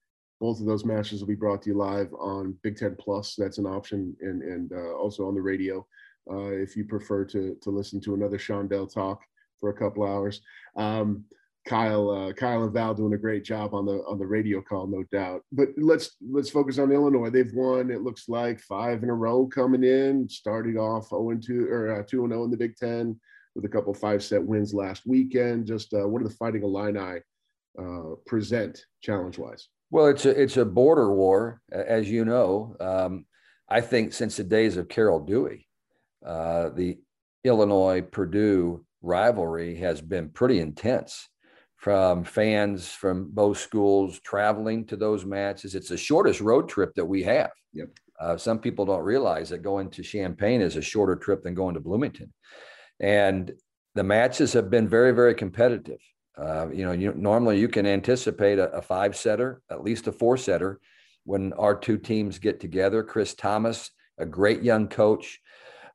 both 0.40 0.58
of 0.58 0.66
those 0.66 0.84
matches 0.84 1.20
will 1.20 1.28
be 1.28 1.34
brought 1.34 1.62
to 1.62 1.70
you 1.70 1.76
live 1.76 2.12
on 2.14 2.56
Big 2.62 2.76
Ten 2.76 2.96
Plus. 2.98 3.34
That's 3.36 3.58
an 3.58 3.66
option, 3.66 4.16
and 4.20 4.42
and 4.42 4.72
uh, 4.72 4.94
also 4.94 5.28
on 5.28 5.34
the 5.34 5.42
radio 5.42 5.86
uh, 6.30 6.52
if 6.52 6.76
you 6.76 6.84
prefer 6.84 7.24
to 7.26 7.56
to 7.60 7.70
listen 7.70 8.00
to 8.02 8.14
another 8.14 8.38
Shondell 8.38 8.92
talk 8.92 9.20
for 9.60 9.70
a 9.70 9.74
couple 9.74 10.04
hours. 10.04 10.40
Um, 10.76 11.24
Kyle, 11.64 12.10
uh, 12.10 12.32
Kyle 12.32 12.64
and 12.64 12.72
Val 12.72 12.94
doing 12.94 13.14
a 13.14 13.18
great 13.18 13.44
job 13.44 13.72
on 13.72 13.86
the 13.86 14.02
on 14.08 14.18
the 14.18 14.26
radio 14.26 14.60
call, 14.60 14.86
no 14.86 15.04
doubt. 15.12 15.42
But 15.52 15.68
let's 15.76 16.16
let's 16.20 16.50
focus 16.50 16.78
on 16.78 16.90
Illinois. 16.90 17.30
They've 17.30 17.52
won. 17.54 17.90
It 17.90 18.02
looks 18.02 18.28
like 18.28 18.60
five 18.60 19.02
in 19.02 19.10
a 19.10 19.14
row 19.14 19.46
coming 19.46 19.84
in. 19.84 20.28
Started 20.28 20.76
off 20.76 21.10
0 21.10 21.38
2 21.40 21.68
or 21.68 22.00
uh, 22.00 22.02
2 22.02 22.28
0 22.28 22.44
in 22.44 22.50
the 22.50 22.56
Big 22.56 22.76
Ten 22.76 23.18
with 23.54 23.64
a 23.64 23.68
couple 23.68 23.94
five 23.94 24.24
set 24.24 24.42
wins 24.42 24.74
last 24.74 25.06
weekend. 25.06 25.66
Just 25.66 25.94
uh, 25.94 26.08
what 26.08 26.22
are 26.22 26.28
the 26.28 26.34
Fighting 26.34 26.62
Illini 26.62 27.20
uh, 27.78 28.14
present 28.26 28.84
challenge 29.00 29.38
wise? 29.38 29.68
Well, 29.90 30.06
it's 30.06 30.24
a 30.26 30.30
it's 30.30 30.56
a 30.56 30.64
border 30.64 31.12
war, 31.14 31.60
as 31.70 32.10
you 32.10 32.24
know. 32.24 32.76
Um, 32.80 33.26
I 33.68 33.80
think 33.80 34.12
since 34.12 34.36
the 34.36 34.44
days 34.44 34.76
of 34.76 34.88
Carol 34.88 35.20
Dewey, 35.20 35.68
uh, 36.26 36.70
the 36.70 36.98
Illinois 37.44 38.02
Purdue 38.02 38.84
rivalry 39.02 39.76
has 39.76 40.00
been 40.00 40.28
pretty 40.30 40.60
intense. 40.60 41.28
From 41.82 42.22
fans 42.22 42.86
from 42.86 43.28
both 43.32 43.58
schools 43.58 44.20
traveling 44.20 44.84
to 44.86 44.96
those 44.96 45.24
matches, 45.24 45.74
it's 45.74 45.88
the 45.88 45.96
shortest 45.96 46.40
road 46.40 46.68
trip 46.68 46.94
that 46.94 47.04
we 47.04 47.24
have. 47.24 47.50
Yep. 47.72 47.88
Uh, 48.20 48.36
some 48.36 48.60
people 48.60 48.84
don't 48.84 49.02
realize 49.02 49.48
that 49.48 49.64
going 49.64 49.90
to 49.90 50.02
Champaign 50.04 50.60
is 50.60 50.76
a 50.76 50.80
shorter 50.80 51.16
trip 51.16 51.42
than 51.42 51.54
going 51.54 51.74
to 51.74 51.80
Bloomington, 51.80 52.32
and 53.00 53.50
the 53.96 54.04
matches 54.04 54.52
have 54.52 54.70
been 54.70 54.88
very, 54.88 55.10
very 55.10 55.34
competitive. 55.34 55.98
Uh, 56.38 56.68
you 56.70 56.84
know, 56.84 56.92
you, 56.92 57.14
normally 57.16 57.58
you 57.58 57.66
can 57.66 57.84
anticipate 57.84 58.60
a, 58.60 58.70
a 58.70 58.80
five 58.80 59.16
setter, 59.16 59.60
at 59.68 59.82
least 59.82 60.06
a 60.06 60.12
four 60.12 60.36
setter, 60.36 60.78
when 61.24 61.52
our 61.54 61.74
two 61.74 61.98
teams 61.98 62.38
get 62.38 62.60
together. 62.60 63.02
Chris 63.02 63.34
Thomas, 63.34 63.90
a 64.18 64.24
great 64.24 64.62
young 64.62 64.86
coach, 64.86 65.40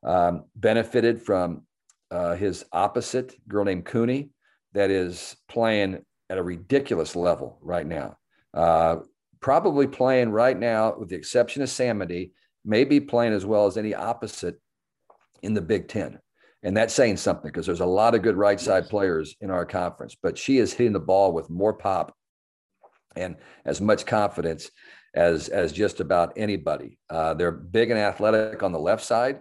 um, 0.04 0.44
benefited 0.54 1.22
from 1.22 1.62
uh, 2.10 2.34
his 2.34 2.66
opposite, 2.72 3.34
girl 3.48 3.64
named 3.64 3.86
Cooney, 3.86 4.28
that 4.72 4.90
is 4.90 5.36
playing 5.48 6.04
at 6.30 6.38
a 6.38 6.42
ridiculous 6.42 7.16
level 7.16 7.58
right 7.62 7.86
now. 7.86 8.16
Uh, 8.54 8.96
probably 9.40 9.86
playing 9.86 10.30
right 10.30 10.58
now, 10.58 10.94
with 10.98 11.08
the 11.08 11.16
exception 11.16 11.62
of 11.62 11.68
Samity, 11.68 12.32
maybe 12.64 13.00
playing 13.00 13.32
as 13.32 13.46
well 13.46 13.66
as 13.66 13.76
any 13.76 13.94
opposite 13.94 14.60
in 15.42 15.54
the 15.54 15.60
Big 15.60 15.88
Ten. 15.88 16.18
And 16.62 16.76
that's 16.76 16.94
saying 16.94 17.18
something 17.18 17.48
because 17.48 17.66
there's 17.66 17.80
a 17.80 17.86
lot 17.86 18.14
of 18.14 18.22
good 18.22 18.36
right 18.36 18.58
side 18.58 18.88
players 18.88 19.36
in 19.40 19.50
our 19.50 19.64
conference, 19.64 20.16
but 20.20 20.36
she 20.36 20.58
is 20.58 20.72
hitting 20.72 20.92
the 20.92 21.00
ball 21.00 21.32
with 21.32 21.48
more 21.48 21.72
pop 21.72 22.14
and 23.14 23.36
as 23.64 23.80
much 23.80 24.06
confidence 24.06 24.70
as 25.14 25.48
as 25.48 25.72
just 25.72 26.00
about 26.00 26.32
anybody. 26.36 26.98
Uh, 27.08 27.34
they're 27.34 27.52
big 27.52 27.90
and 27.90 27.98
athletic 27.98 28.62
on 28.62 28.72
the 28.72 28.78
left 28.78 29.04
side, 29.04 29.40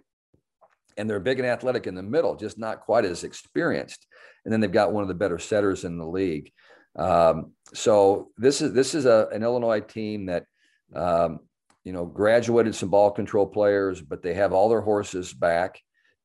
and 0.95 1.09
they're 1.09 1.19
big 1.19 1.39
and 1.39 1.47
athletic 1.47 1.87
in 1.87 1.95
the 1.95 2.03
middle, 2.03 2.35
just 2.35 2.57
not 2.57 2.81
quite 2.81 3.05
as 3.05 3.23
experienced. 3.23 4.05
And 4.43 4.53
then 4.53 4.59
they've 4.59 4.71
got 4.71 4.93
one 4.93 5.03
of 5.03 5.07
the 5.07 5.13
better 5.13 5.39
setters 5.39 5.83
in 5.83 5.97
the 5.97 6.07
league. 6.07 6.51
Um, 6.97 7.53
so 7.73 8.29
this 8.37 8.61
is 8.61 8.73
this 8.73 8.95
is 8.95 9.05
a, 9.05 9.27
an 9.31 9.43
Illinois 9.43 9.81
team 9.81 10.27
that 10.27 10.45
um, 10.95 11.39
you 11.83 11.93
know 11.93 12.05
graduated 12.05 12.75
some 12.75 12.89
ball 12.89 13.11
control 13.11 13.45
players, 13.45 14.01
but 14.01 14.21
they 14.23 14.33
have 14.33 14.53
all 14.53 14.69
their 14.69 14.81
horses 14.81 15.33
back. 15.33 15.79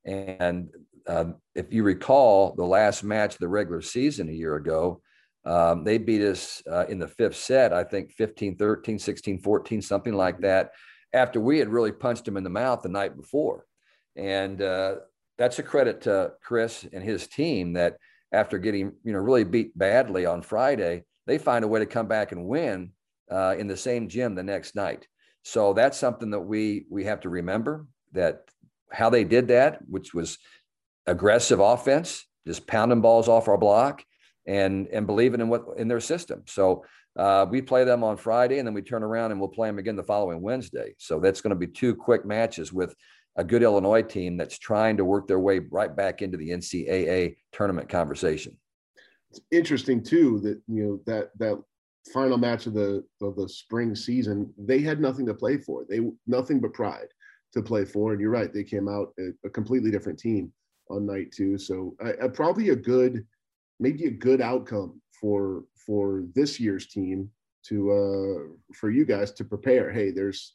And 0.05 0.70
uh, 1.07 1.27
if 1.55 1.72
you 1.72 1.83
recall, 1.83 2.55
the 2.55 2.64
last 2.64 3.05
match 3.05 3.35
of 3.35 3.40
the 3.40 3.48
regular 3.48 3.83
season 3.83 4.29
a 4.29 4.33
year 4.33 4.57
ago, 4.57 5.03
um, 5.44 5.85
they 5.85 5.98
beat 5.98 6.22
us 6.22 6.62
uh, 6.70 6.87
in 6.88 6.98
the 6.98 7.09
fifth 7.09 7.37
set, 7.37 7.72
I 7.72 7.85
think 7.85 8.12
15 8.12 8.57
13, 8.57 8.98
16 8.98 9.38
14, 9.40 9.83
something 9.83 10.14
like 10.14 10.40
that, 10.40 10.70
after 11.12 11.40
we 11.40 11.59
had 11.59 11.68
really 11.68 11.92
punched 11.92 12.25
them 12.25 12.37
in 12.37 12.44
the 12.44 12.51
mouth 12.51 12.83
the 12.83 12.88
night 12.88 13.16
before. 13.16 13.66
And 14.16 14.62
uh, 14.62 14.96
that's 15.38 15.59
a 15.59 15.62
credit 15.62 16.03
to 16.03 16.33
Chris 16.42 16.87
and 16.92 17.03
his 17.03 17.27
team 17.27 17.75
that 17.75 17.97
after 18.33 18.59
getting, 18.59 18.92
you 19.05 19.12
know, 19.12 19.18
really 19.18 19.45
beat 19.45 19.77
badly 19.77 20.27
on 20.27 20.42
Friday, 20.42 21.05
they 21.27 21.38
find 21.38 21.64
a 21.64 21.68
way 21.68 21.81
to 21.81 21.87
come 21.87 22.07
back 22.07 22.33
and 22.33 22.47
win 22.47 22.92
uh, 23.31 23.55
in 23.59 23.66
the 23.66 23.77
same 23.77 24.09
gym 24.09 24.35
the 24.35 24.42
next 24.42 24.75
night. 24.75 25.07
So 25.42 25.73
that's 25.73 25.99
something 25.99 26.31
that 26.31 26.40
we 26.40 26.87
we 26.90 27.05
have 27.05 27.21
to 27.21 27.29
remember 27.29 27.87
that 28.12 28.45
how 28.92 29.11
they 29.11 29.25
did 29.25 29.49
that, 29.49 29.79
which 29.88 30.14
was 30.14 30.38
aggressive 31.07 31.61
offense, 31.61 32.25
just 32.47 32.66
pounding 32.66 33.01
balls 33.01 33.29
off 33.29 33.49
our 33.49 33.59
block 33.59 34.05
and 34.47 34.87
and 34.88 35.07
believing 35.07 35.40
in 35.40 35.49
what 35.49 35.64
in 35.77 35.88
their 35.88 36.01
system. 36.01 36.42
So 36.47 36.85
uh, 37.16 37.47
we 37.49 37.61
play 37.61 37.85
them 37.85 38.05
on 38.05 38.16
Friday, 38.16 38.59
and 38.59 38.66
then 38.66 38.75
we 38.75 38.83
turn 38.83 39.03
around 39.03 39.33
and 39.33 39.40
we'll 39.40 39.49
play 39.49 39.68
them 39.68 39.79
again 39.79 39.97
the 39.97 40.03
following 40.03 40.40
Wednesday. 40.40 40.95
So 40.99 41.21
that's 41.21 41.40
going 41.40 41.51
to 41.51 41.57
be 41.57 41.66
two 41.66 41.95
quick 41.95 42.25
matches 42.25 42.73
with 42.73 42.95
a 43.37 43.45
good 43.45 43.62
Illinois 43.62 44.03
team 44.03 44.37
that's 44.37 44.59
trying 44.59 44.97
to 44.97 45.05
work 45.05 45.27
their 45.27 45.40
way 45.40 45.61
right 45.71 45.95
back 45.95 46.23
into 46.23 46.37
the 46.37 46.51
NCAA 46.51 47.37
tournament 47.53 47.88
conversation. 47.88 48.57
It's 49.31 49.40
interesting 49.51 50.03
too 50.03 50.40
that 50.40 50.61
you 50.68 50.85
know 50.85 51.01
that 51.07 51.31
that 51.38 51.62
final 52.12 52.37
match 52.37 52.66
of 52.66 52.75
the 52.75 53.05
of 53.23 53.37
the 53.37 53.49
spring 53.49 53.95
season, 53.95 54.53
they 54.59 54.81
had 54.81 55.01
nothing 55.01 55.25
to 55.27 55.35
play 55.35 55.57
for. 55.57 55.87
They 55.88 56.01
nothing 56.27 56.61
but 56.61 56.75
pride 56.75 57.09
to 57.55 57.62
play 57.62 57.85
for. 57.85 58.12
And 58.12 58.21
you're 58.21 58.31
right, 58.31 58.53
they 58.53 58.64
came 58.64 58.88
out 58.88 59.12
a, 59.18 59.31
a 59.47 59.51
completely 59.51 59.90
different 59.90 60.18
team 60.18 60.53
on 60.90 61.07
night 61.07 61.33
two. 61.33 61.57
So 61.59 61.95
uh, 62.05 62.29
probably 62.29 62.71
a 62.71 62.77
good 62.77 63.25
maybe 63.81 64.05
a 64.05 64.11
good 64.11 64.40
outcome 64.40 65.01
for 65.18 65.64
for 65.87 66.25
this 66.35 66.61
year's 66.61 66.87
team 66.87 67.31
to 67.64 67.90
uh 67.90 68.75
for 68.75 68.90
you 68.90 69.05
guys 69.05 69.31
to 69.33 69.45
prepare 69.45 69.90
hey 69.90 70.11
there's 70.11 70.55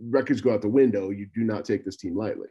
records 0.00 0.40
go 0.40 0.52
out 0.52 0.62
the 0.62 0.68
window 0.68 1.10
you 1.10 1.26
do 1.34 1.42
not 1.42 1.64
take 1.64 1.84
this 1.84 1.96
team 1.96 2.16
lightly. 2.16 2.48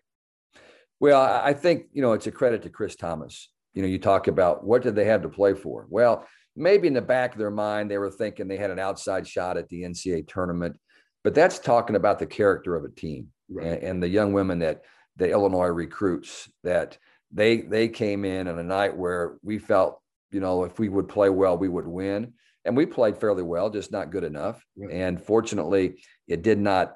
Well 0.99 1.21
i 1.21 1.53
think 1.53 1.85
you 1.93 2.01
know 2.01 2.13
it's 2.13 2.27
a 2.27 2.31
credit 2.31 2.61
to 2.63 2.69
chris 2.69 2.95
thomas. 2.95 3.49
You 3.73 3.81
know 3.81 3.87
you 3.87 3.99
talk 3.99 4.27
about 4.27 4.63
what 4.63 4.81
did 4.81 4.95
they 4.95 5.05
have 5.05 5.21
to 5.23 5.29
play 5.29 5.53
for? 5.53 5.87
Well 5.89 6.25
maybe 6.55 6.87
in 6.87 6.93
the 6.93 7.01
back 7.01 7.31
of 7.31 7.39
their 7.39 7.51
mind 7.51 7.89
they 7.89 7.97
were 7.97 8.11
thinking 8.11 8.47
they 8.47 8.57
had 8.57 8.71
an 8.71 8.79
outside 8.79 9.27
shot 9.27 9.57
at 9.57 9.69
the 9.69 9.83
ncaa 9.83 10.27
tournament 10.27 10.77
but 11.23 11.33
that's 11.33 11.59
talking 11.59 11.95
about 11.95 12.19
the 12.19 12.25
character 12.25 12.75
of 12.75 12.83
a 12.83 12.89
team 12.89 13.27
right. 13.49 13.67
and, 13.67 13.83
and 13.83 14.03
the 14.03 14.09
young 14.09 14.33
women 14.33 14.59
that 14.59 14.81
the 15.15 15.29
illinois 15.29 15.67
recruits 15.67 16.51
that 16.63 16.97
they 17.31 17.61
they 17.61 17.87
came 17.87 18.25
in 18.25 18.47
on 18.47 18.59
a 18.59 18.63
night 18.63 18.95
where 18.95 19.37
we 19.43 19.57
felt 19.57 20.01
you 20.31 20.39
know 20.39 20.63
if 20.63 20.77
we 20.79 20.89
would 20.89 21.07
play 21.07 21.29
well 21.29 21.57
we 21.57 21.69
would 21.69 21.87
win. 21.87 22.33
And 22.63 22.77
we 22.77 22.85
played 22.85 23.17
fairly 23.17 23.41
well 23.41 23.71
just 23.71 23.91
not 23.91 24.11
good 24.11 24.23
enough. 24.23 24.63
And 24.91 25.19
fortunately 25.19 26.03
it 26.27 26.43
did 26.43 26.59
not 26.59 26.93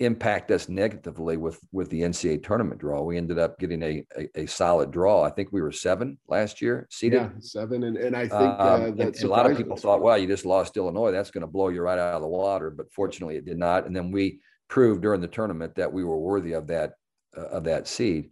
impact 0.00 0.50
us 0.52 0.68
negatively 0.68 1.36
with 1.36 1.58
with 1.72 1.90
the 1.90 2.02
NCAA 2.02 2.42
tournament 2.42 2.80
draw. 2.80 3.02
We 3.02 3.16
ended 3.16 3.38
up 3.38 3.58
getting 3.58 3.82
a, 3.82 4.04
a, 4.16 4.42
a 4.42 4.46
solid 4.46 4.90
draw. 4.90 5.24
I 5.24 5.30
think 5.30 5.48
we 5.50 5.60
were 5.60 5.72
seven 5.72 6.18
last 6.28 6.62
year 6.62 6.86
seeded. 6.90 7.20
Yeah, 7.20 7.30
seven, 7.40 7.82
and 7.84 7.96
and 7.96 8.16
I 8.16 8.28
think 8.28 8.32
uh, 8.32 8.56
um, 8.58 8.82
and, 8.84 9.00
and 9.00 9.22
a 9.22 9.28
lot 9.28 9.50
of 9.50 9.56
people 9.56 9.76
thought, 9.76 10.00
"Wow, 10.00 10.14
you 10.14 10.26
just 10.26 10.46
lost 10.46 10.76
Illinois. 10.76 11.10
That's 11.10 11.30
going 11.30 11.42
to 11.42 11.48
blow 11.48 11.68
you 11.68 11.82
right 11.82 11.98
out 11.98 12.14
of 12.14 12.22
the 12.22 12.28
water." 12.28 12.70
But 12.70 12.92
fortunately, 12.92 13.36
it 13.36 13.44
did 13.44 13.58
not. 13.58 13.86
And 13.86 13.94
then 13.94 14.12
we 14.12 14.40
proved 14.68 15.02
during 15.02 15.20
the 15.20 15.28
tournament 15.28 15.74
that 15.74 15.92
we 15.92 16.04
were 16.04 16.18
worthy 16.18 16.52
of 16.52 16.68
that 16.68 16.92
uh, 17.36 17.48
of 17.48 17.64
that 17.64 17.88
seed. 17.88 18.30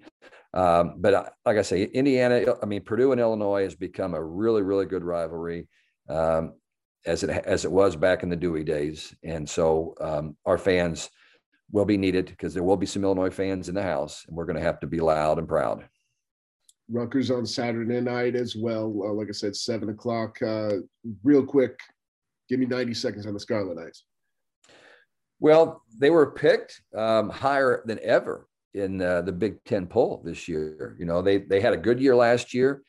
Um, 0.54 0.94
but 0.98 1.14
uh, 1.14 1.24
like 1.44 1.58
I 1.58 1.62
say, 1.62 1.82
Indiana, 1.84 2.54
I 2.62 2.66
mean, 2.66 2.82
Purdue 2.82 3.12
and 3.12 3.20
Illinois 3.20 3.64
has 3.64 3.74
become 3.74 4.14
a 4.14 4.22
really, 4.22 4.62
really 4.62 4.86
good 4.86 5.04
rivalry, 5.04 5.68
um, 6.08 6.54
as 7.04 7.24
it 7.24 7.30
as 7.30 7.64
it 7.64 7.72
was 7.72 7.96
back 7.96 8.22
in 8.22 8.28
the 8.28 8.36
Dewey 8.36 8.62
days. 8.62 9.14
And 9.24 9.48
so 9.48 9.94
um, 10.00 10.36
our 10.46 10.58
fans 10.58 11.10
will 11.70 11.84
be 11.84 11.96
needed 11.96 12.26
because 12.26 12.54
there 12.54 12.62
will 12.62 12.76
be 12.76 12.86
some 12.86 13.04
Illinois 13.04 13.30
fans 13.30 13.68
in 13.68 13.74
the 13.74 13.82
house, 13.82 14.24
and 14.26 14.36
we're 14.36 14.44
going 14.44 14.56
to 14.56 14.62
have 14.62 14.80
to 14.80 14.86
be 14.86 15.00
loud 15.00 15.38
and 15.38 15.48
proud. 15.48 15.84
Rutgers 16.88 17.30
on 17.30 17.44
Saturday 17.44 18.00
night 18.00 18.36
as 18.36 18.54
well. 18.54 18.84
Uh, 19.04 19.12
like 19.12 19.28
I 19.28 19.32
said, 19.32 19.56
seven 19.56 19.88
o'clock. 19.88 20.40
Uh, 20.40 20.74
real 21.24 21.44
quick, 21.44 21.78
give 22.48 22.60
me 22.60 22.66
ninety 22.66 22.94
seconds 22.94 23.26
on 23.26 23.34
the 23.34 23.40
Scarlet 23.40 23.76
Knights. 23.76 24.04
Well, 25.40 25.82
they 25.98 26.10
were 26.10 26.30
picked 26.30 26.80
um, 26.96 27.28
higher 27.28 27.82
than 27.86 27.98
ever 28.02 28.46
in 28.72 29.02
uh, 29.02 29.22
the 29.22 29.32
Big 29.32 29.62
Ten 29.64 29.86
poll 29.86 30.22
this 30.24 30.46
year. 30.46 30.96
You 30.98 31.06
know, 31.06 31.22
they 31.22 31.38
they 31.38 31.60
had 31.60 31.72
a 31.72 31.78
good 31.78 32.00
year 32.00 32.14
last 32.14 32.54
year. 32.54 32.82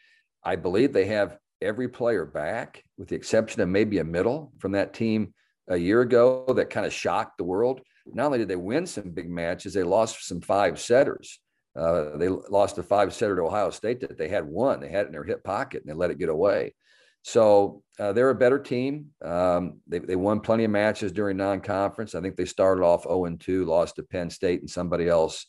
I 0.44 0.56
believe 0.56 0.94
they 0.94 1.06
have 1.06 1.38
every 1.62 1.90
player 1.90 2.24
back, 2.26 2.84
with 3.00 3.08
the 3.08 3.16
exception 3.16 3.62
of 3.62 3.70
maybe 3.70 3.98
a 3.98 4.04
middle 4.04 4.54
from 4.60 4.74
that 4.74 4.94
team 4.94 5.34
a 5.68 5.76
year 5.76 6.02
ago 6.02 6.46
that 6.56 6.70
kind 6.70 6.86
of 6.86 6.94
shocked 6.94 7.40
the 7.40 7.44
world. 7.44 7.82
Not 8.14 8.28
only 8.28 8.40
did 8.40 8.48
they 8.48 8.56
win 8.56 8.86
some 8.86 9.12
big 9.12 9.30
matches, 9.30 9.74
they 9.74 9.84
lost 9.84 10.26
some 10.28 10.42
five 10.42 10.80
setters. 10.80 11.40
Uh, 11.76 12.18
they 12.18 12.28
lost 12.28 12.78
a 12.78 12.84
five 12.84 13.14
setter 13.14 13.36
to 13.36 13.44
Ohio 13.44 13.70
State 13.70 14.00
that 14.02 14.18
they 14.18 14.28
had 14.28 14.46
won. 14.46 14.80
They 14.80 14.90
had 14.90 15.04
it 15.04 15.08
in 15.08 15.12
their 15.12 15.24
hip 15.24 15.44
pocket 15.44 15.84
and 15.84 15.90
they 15.92 15.96
let 15.96 16.10
it 16.10 16.18
get 16.18 16.30
away. 16.30 16.74
So 17.22 17.84
uh, 18.00 18.14
they're 18.14 18.30
a 18.30 18.36
better 18.36 18.58
team. 18.58 19.08
Um, 19.24 19.82
they, 19.88 20.00
they 20.00 20.16
won 20.16 20.40
plenty 20.40 20.64
of 20.64 20.72
matches 20.72 21.12
during 21.12 21.38
non-conference. 21.38 22.16
I 22.16 22.22
think 22.22 22.36
they 22.36 22.46
started 22.46 22.84
off 22.84 23.04
0 23.04 23.36
2, 23.40 23.66
lost 23.66 23.98
to 23.98 24.04
Penn 24.04 24.30
State 24.30 24.62
and 24.62 24.70
somebody 24.70 25.08
else 25.08 25.46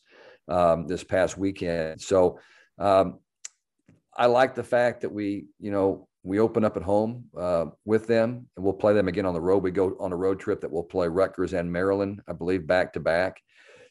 um, 0.49 0.87
this 0.87 1.05
past 1.05 1.39
weekend. 1.39 2.01
So 2.01 2.41
um, 2.79 3.21
I 4.19 4.27
like 4.27 4.55
the 4.55 4.65
fact 4.65 5.01
that 5.03 5.13
we, 5.13 5.47
you 5.61 5.71
know, 5.71 6.09
we 6.25 6.41
open 6.41 6.65
up 6.65 6.77
at 6.77 6.83
home 6.83 7.27
uh, 7.39 7.67
with 7.85 8.09
them 8.09 8.49
and 8.57 8.65
we'll 8.65 8.75
play 8.75 8.93
them 8.93 9.09
again 9.09 9.25
on 9.25 9.33
the 9.33 9.41
road. 9.41 9.63
We 9.63 9.71
go 9.71 9.97
on 10.01 10.13
a 10.13 10.17
road 10.17 10.41
trip 10.41 10.61
that 10.61 10.71
we'll 10.71 10.83
play 10.83 11.07
Rutgers 11.07 11.55
and 11.55 11.73
Maryland, 11.73 12.21
I 12.29 12.33
believe, 12.33 12.67
back 12.67 12.93
to 12.95 13.01
back. 13.01 13.41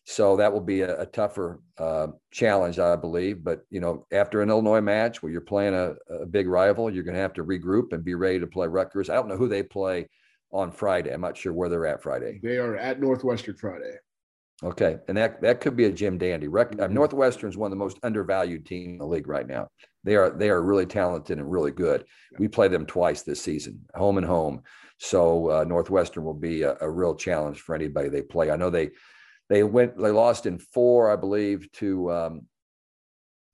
So 0.03 0.37
that 0.37 0.51
will 0.51 0.61
be 0.61 0.81
a, 0.81 1.01
a 1.01 1.05
tougher 1.05 1.61
uh, 1.77 2.07
challenge, 2.31 2.77
I 2.77 2.95
believe. 2.97 3.43
But 3.43 3.61
you 3.69 3.79
know, 3.79 4.05
after 4.11 4.41
an 4.41 4.49
Illinois 4.49 4.81
match 4.81 5.23
where 5.23 5.31
you're 5.31 5.41
playing 5.41 5.73
a, 5.73 5.95
a 6.09 6.25
big 6.25 6.47
rival, 6.47 6.93
you're 6.93 7.03
going 7.03 7.15
to 7.15 7.21
have 7.21 7.33
to 7.33 7.43
regroup 7.43 7.93
and 7.93 8.03
be 8.03 8.15
ready 8.15 8.39
to 8.39 8.47
play 8.47 8.67
Rutgers. 8.67 9.09
I 9.09 9.15
don't 9.15 9.29
know 9.29 9.37
who 9.37 9.47
they 9.47 9.63
play 9.63 10.07
on 10.51 10.71
Friday. 10.71 11.11
I'm 11.11 11.21
not 11.21 11.37
sure 11.37 11.53
where 11.53 11.69
they're 11.69 11.85
at 11.87 12.03
Friday. 12.03 12.39
They 12.43 12.57
are 12.57 12.75
at 12.77 12.99
Northwestern 12.99 13.55
Friday. 13.55 13.95
Okay, 14.63 14.97
and 15.07 15.15
that 15.17 15.39
that 15.41 15.61
could 15.61 15.75
be 15.75 15.85
a 15.85 15.91
Jim 15.91 16.17
Dandy. 16.17 16.47
Rec- 16.47 16.79
uh, 16.79 16.87
Northwestern 16.87 17.49
is 17.49 17.57
one 17.57 17.67
of 17.67 17.77
the 17.77 17.83
most 17.83 17.99
undervalued 18.01 18.65
teams 18.65 18.93
in 18.93 18.97
the 18.97 19.05
league 19.05 19.27
right 19.27 19.45
now. 19.45 19.67
They 20.03 20.15
are 20.15 20.31
they 20.31 20.49
are 20.49 20.63
really 20.63 20.87
talented 20.87 21.37
and 21.37 21.51
really 21.51 21.71
good. 21.71 22.05
We 22.39 22.47
play 22.47 22.67
them 22.67 22.87
twice 22.87 23.21
this 23.21 23.39
season, 23.39 23.85
home 23.93 24.17
and 24.17 24.25
home. 24.25 24.63
So 24.99 25.51
uh, 25.51 25.63
Northwestern 25.63 26.23
will 26.23 26.33
be 26.33 26.63
a, 26.63 26.75
a, 26.81 26.89
real 26.89 27.13
challenge 27.13 27.61
for 27.61 27.75
anybody 27.75 28.09
they 28.09 28.23
play. 28.23 28.49
I 28.49 28.55
know 28.55 28.71
they 28.71 28.89
they 29.47 29.61
went 29.61 29.95
they 29.95 30.09
lost 30.09 30.47
in 30.47 30.57
four, 30.57 31.11
I 31.11 31.17
believe, 31.17 31.71
to 31.73 32.11
um, 32.11 32.41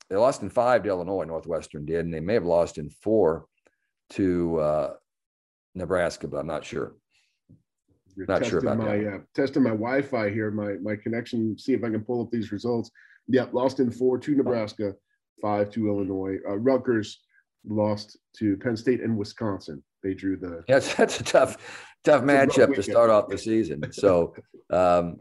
they 0.09 0.15
lost 0.15 0.41
in 0.41 0.49
five 0.49 0.83
to 0.83 0.89
Illinois. 0.89 1.25
Northwestern 1.25 1.85
did, 1.85 2.05
and 2.05 2.13
they 2.13 2.21
may 2.21 2.35
have 2.35 2.45
lost 2.45 2.77
in 2.77 2.89
four 2.89 3.47
to 4.11 4.57
uh, 4.59 4.93
Nebraska, 5.75 6.29
but 6.29 6.37
I'm 6.37 6.47
not 6.47 6.63
sure. 6.63 6.95
You're 8.15 8.27
Not 8.27 8.45
sure 8.45 8.59
about 8.59 8.77
my, 8.77 8.97
that. 8.97 9.13
Uh, 9.13 9.17
testing 9.33 9.63
my 9.63 9.71
Wi-Fi 9.71 10.29
here, 10.29 10.51
my 10.51 10.73
my 10.81 10.95
connection. 10.95 11.57
See 11.57 11.73
if 11.73 11.83
I 11.83 11.89
can 11.89 12.03
pull 12.03 12.21
up 12.21 12.31
these 12.31 12.51
results. 12.51 12.91
Yeah, 13.27 13.45
lost 13.51 13.79
in 13.79 13.91
four 13.91 14.17
to 14.19 14.35
Nebraska, 14.35 14.93
five 15.41 15.69
to 15.71 15.87
Illinois. 15.87 16.37
Uh, 16.47 16.57
Rutgers 16.57 17.21
lost 17.65 18.17
to 18.37 18.57
Penn 18.57 18.75
State 18.75 19.01
and 19.01 19.17
Wisconsin. 19.17 19.83
They 20.03 20.13
drew 20.13 20.37
the. 20.37 20.63
Yes, 20.67 20.93
that's 20.95 21.19
a 21.19 21.23
tough, 21.23 21.95
tough 22.03 22.23
matchup 22.23 22.75
to 22.75 22.83
start 22.83 23.09
off 23.09 23.29
the 23.29 23.37
season. 23.37 23.91
So, 23.91 24.35
um, 24.69 25.19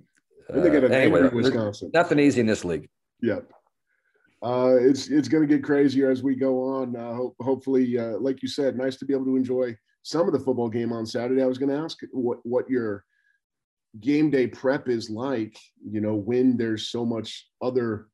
uh, 0.52 0.60
anyway, 0.60 1.28
Wisconsin. 1.28 1.90
Nothing 1.94 2.18
easy 2.18 2.40
in 2.40 2.46
this 2.46 2.64
league. 2.64 2.88
Yep. 3.22 3.50
Uh, 4.42 4.76
it's 4.80 5.08
it's 5.08 5.28
going 5.28 5.46
to 5.46 5.54
get 5.54 5.62
crazier 5.62 6.10
as 6.10 6.22
we 6.22 6.34
go 6.34 6.62
on. 6.62 6.96
Uh, 6.96 7.14
hope, 7.14 7.36
hopefully, 7.40 7.96
uh, 7.96 8.18
like 8.18 8.42
you 8.42 8.48
said, 8.48 8.76
nice 8.76 8.96
to 8.96 9.04
be 9.04 9.14
able 9.14 9.24
to 9.26 9.36
enjoy 9.36 9.76
some 10.02 10.26
of 10.26 10.32
the 10.32 10.40
football 10.40 10.68
game 10.68 10.92
on 10.92 11.06
Saturday. 11.06 11.42
I 11.42 11.46
was 11.46 11.58
going 11.58 11.70
to 11.70 11.82
ask 11.82 11.98
what 12.12 12.38
what 12.44 12.68
your 12.68 13.04
game 14.00 14.30
day 14.30 14.46
prep 14.46 14.88
is 14.88 15.10
like. 15.10 15.56
You 15.84 16.00
know, 16.00 16.14
when 16.14 16.56
there's 16.56 16.88
so 16.88 17.04
much 17.04 17.48
other 17.60 18.06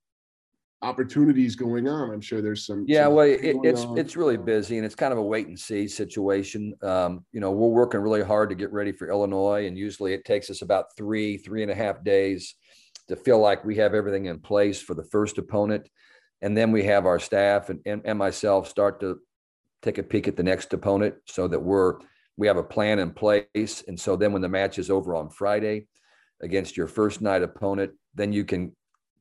opportunities 0.82 1.56
going 1.56 1.88
on. 1.88 2.10
I'm 2.10 2.20
sure 2.20 2.40
there's 2.40 2.66
some. 2.66 2.84
Yeah, 2.86 3.04
some 3.04 3.14
well, 3.14 3.26
it, 3.26 3.56
it's 3.64 3.82
on. 3.82 3.98
it's 3.98 4.16
really 4.16 4.36
busy, 4.36 4.76
and 4.76 4.86
it's 4.86 4.94
kind 4.94 5.12
of 5.12 5.18
a 5.18 5.22
wait 5.22 5.48
and 5.48 5.58
see 5.58 5.88
situation. 5.88 6.74
Um, 6.82 7.24
you 7.32 7.40
know, 7.40 7.50
we're 7.50 7.68
working 7.68 8.00
really 8.00 8.22
hard 8.22 8.48
to 8.50 8.54
get 8.54 8.72
ready 8.72 8.92
for 8.92 9.08
Illinois, 9.08 9.66
and 9.66 9.76
usually 9.76 10.12
it 10.12 10.24
takes 10.24 10.50
us 10.50 10.62
about 10.62 10.96
three 10.96 11.36
three 11.36 11.62
and 11.62 11.70
a 11.70 11.74
half 11.74 12.04
days 12.04 12.54
to 13.08 13.16
feel 13.16 13.38
like 13.38 13.64
we 13.64 13.76
have 13.76 13.94
everything 13.94 14.26
in 14.26 14.38
place 14.38 14.80
for 14.80 14.94
the 14.94 15.04
first 15.04 15.38
opponent, 15.38 15.88
and 16.42 16.56
then 16.56 16.72
we 16.72 16.84
have 16.84 17.06
our 17.06 17.18
staff 17.18 17.70
and, 17.70 17.80
and, 17.86 18.02
and 18.04 18.18
myself 18.18 18.68
start 18.68 19.00
to 19.00 19.18
take 19.82 19.98
a 19.98 20.02
peek 20.02 20.28
at 20.28 20.36
the 20.36 20.42
next 20.42 20.72
opponent, 20.72 21.14
so 21.26 21.48
that 21.48 21.60
we're 21.60 21.98
we 22.36 22.46
have 22.46 22.56
a 22.56 22.62
plan 22.62 22.98
in 23.00 23.10
place, 23.10 23.84
and 23.88 23.98
so 23.98 24.16
then 24.16 24.32
when 24.32 24.42
the 24.42 24.48
match 24.48 24.78
is 24.78 24.90
over 24.90 25.14
on 25.14 25.28
Friday 25.28 25.86
against 26.40 26.76
your 26.76 26.86
first 26.86 27.20
night 27.20 27.42
opponent, 27.42 27.92
then 28.14 28.32
you 28.32 28.44
can 28.44 28.74